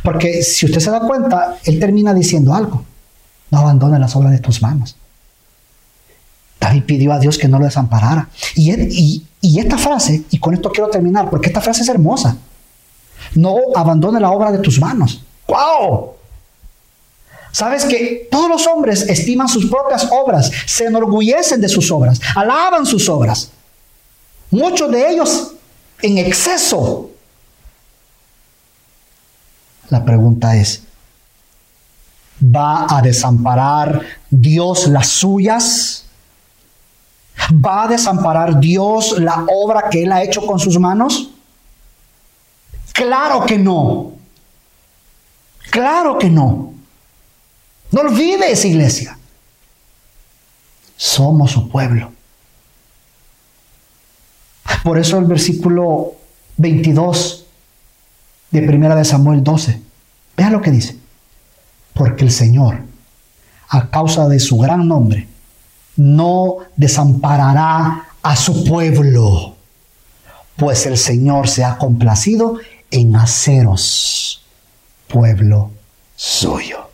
Porque 0.04 0.42
si 0.44 0.66
usted 0.66 0.80
se 0.80 0.92
da 0.92 1.00
cuenta, 1.02 1.58
él 1.64 1.80
termina 1.80 2.14
diciendo 2.14 2.54
algo. 2.54 2.84
No 3.50 3.60
abandone 3.60 4.00
las 4.00 4.16
obras 4.16 4.32
de 4.32 4.40
tus 4.40 4.62
manos. 4.62 4.96
David 6.60 6.84
pidió 6.84 7.14
a 7.14 7.20
Dios 7.20 7.38
que 7.38 7.48
no 7.48 7.60
lo 7.60 7.66
desamparara. 7.66 8.30
Y, 8.56 9.24
y 9.42 9.60
esta 9.60 9.78
frase, 9.78 10.24
y 10.30 10.40
con 10.40 10.54
esto 10.54 10.72
quiero 10.72 10.90
terminar, 10.90 11.30
porque 11.30 11.48
esta 11.48 11.62
frase 11.62 11.84
es 11.84 11.90
hermosa. 11.90 12.36
No 13.38 13.56
abandone 13.76 14.20
la 14.20 14.32
obra 14.32 14.52
de 14.52 14.60
tus 14.60 14.80
manos. 14.80 15.22
¡Wow! 15.48 16.14
Sabes 17.52 17.86
que 17.86 18.28
todos 18.32 18.50
los 18.50 18.68
hombres 18.68 19.04
estiman 19.04 19.48
sus 19.48 19.68
propias 19.68 20.08
obras, 20.12 20.52
se 20.66 20.86
enorgullecen 20.86 21.62
de 21.62 21.70
sus 21.70 21.90
obras, 21.92 22.20
alaban 22.36 22.86
sus 22.86 23.08
obras. 23.10 23.52
Muchos 24.50 24.92
de 24.92 25.10
ellos 25.10 25.54
en 26.02 26.18
exceso. 26.18 27.12
La 29.90 30.04
pregunta 30.04 30.56
es, 30.56 30.84
¿va 32.44 32.88
a 32.90 33.02
desamparar 33.02 34.02
Dios 34.30 34.88
las 34.88 35.08
suyas? 35.08 36.06
¿Va 37.54 37.84
a 37.84 37.88
desamparar 37.88 38.60
Dios 38.60 39.20
la 39.20 39.46
obra 39.48 39.90
que 39.90 40.04
Él 40.04 40.12
ha 40.12 40.24
hecho 40.24 40.46
con 40.46 40.60
sus 40.60 40.80
manos? 40.80 41.27
Claro 42.98 43.46
que 43.46 43.60
no. 43.60 44.14
Claro 45.70 46.18
que 46.18 46.32
no. 46.32 46.74
No 47.92 48.02
olvides, 48.02 48.66
iglesia. 48.66 49.20
Somos 50.96 51.52
su 51.52 51.70
pueblo. 51.70 52.12
Por 54.84 54.98
eso 54.98 55.20
el 55.20 55.26
versículo 55.26 56.14
22 56.58 57.46
de 58.50 58.62
Primera 58.64 58.96
de 58.96 59.06
Samuel 59.06 59.44
12. 59.44 59.80
Vea 60.36 60.50
lo 60.50 60.64
que 60.64 60.72
dice. 60.72 60.98
Porque 61.94 62.24
el 62.24 62.32
Señor, 62.32 62.80
a 63.70 63.92
causa 63.92 64.28
de 64.28 64.40
su 64.40 64.58
gran 64.58 64.88
nombre, 64.88 65.28
no 65.98 66.58
desamparará 66.76 68.08
a 68.24 68.36
su 68.36 68.64
pueblo, 68.64 69.56
pues 70.56 70.88
el 70.88 70.98
Señor 70.98 71.48
se 71.48 71.64
ha 71.64 71.78
complacido 71.78 72.58
en 72.92 73.16
haceros 73.16 74.44
pueblo 75.08 75.72
suyo. 76.16 76.90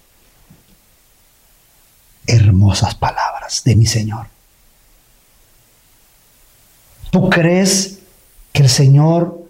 Hermosas 2.25 2.95
palabras 2.95 3.63
de 3.63 3.75
mi 3.75 3.85
Señor. 3.85 4.27
¿Tú 7.11 7.29
crees 7.29 7.99
que 8.51 8.63
el 8.63 8.69
Señor 8.69 9.47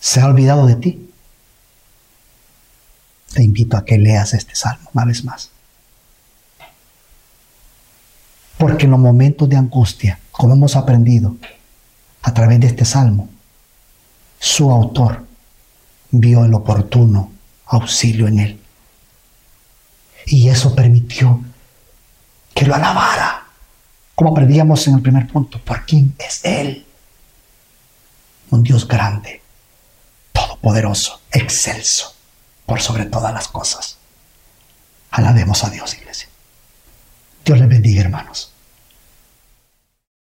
se 0.00 0.20
ha 0.20 0.26
olvidado 0.26 0.66
de 0.66 0.76
ti? 0.76 1.10
Te 3.34 3.42
invito 3.42 3.76
a 3.76 3.84
que 3.84 3.98
leas 3.98 4.32
este 4.32 4.54
salmo 4.54 4.90
una 4.94 5.04
vez 5.04 5.24
más. 5.24 5.50
Porque 8.58 8.84
en 8.84 8.92
los 8.92 9.00
momentos 9.00 9.48
de 9.48 9.56
angustia, 9.56 10.20
como 10.30 10.54
hemos 10.54 10.76
aprendido 10.76 11.36
a 12.22 12.34
través 12.34 12.60
de 12.60 12.66
este 12.68 12.84
salmo, 12.84 13.28
su 14.40 14.70
autor 14.70 15.26
vio 16.10 16.44
el 16.44 16.54
oportuno 16.54 17.30
auxilio 17.66 18.26
en 18.26 18.38
él. 18.40 18.60
Y 20.26 20.48
eso 20.48 20.74
permitió 20.74 21.44
que 22.54 22.64
lo 22.64 22.74
alabara, 22.74 23.46
como 24.14 24.30
aprendíamos 24.30 24.86
en 24.88 24.94
el 24.94 25.02
primer 25.02 25.28
punto, 25.28 25.60
por 25.60 25.84
quién 25.84 26.14
es 26.18 26.44
Él. 26.44 26.86
Un 28.50 28.62
Dios 28.62 28.86
grande, 28.86 29.42
todopoderoso, 30.32 31.20
excelso, 31.30 32.14
por 32.66 32.80
sobre 32.80 33.06
todas 33.06 33.32
las 33.32 33.48
cosas. 33.48 33.98
Alabemos 35.10 35.64
a 35.64 35.70
Dios, 35.70 35.94
iglesia. 35.94 36.28
Dios 37.44 37.58
les 37.58 37.68
bendiga, 37.68 38.02
hermanos. 38.02 38.49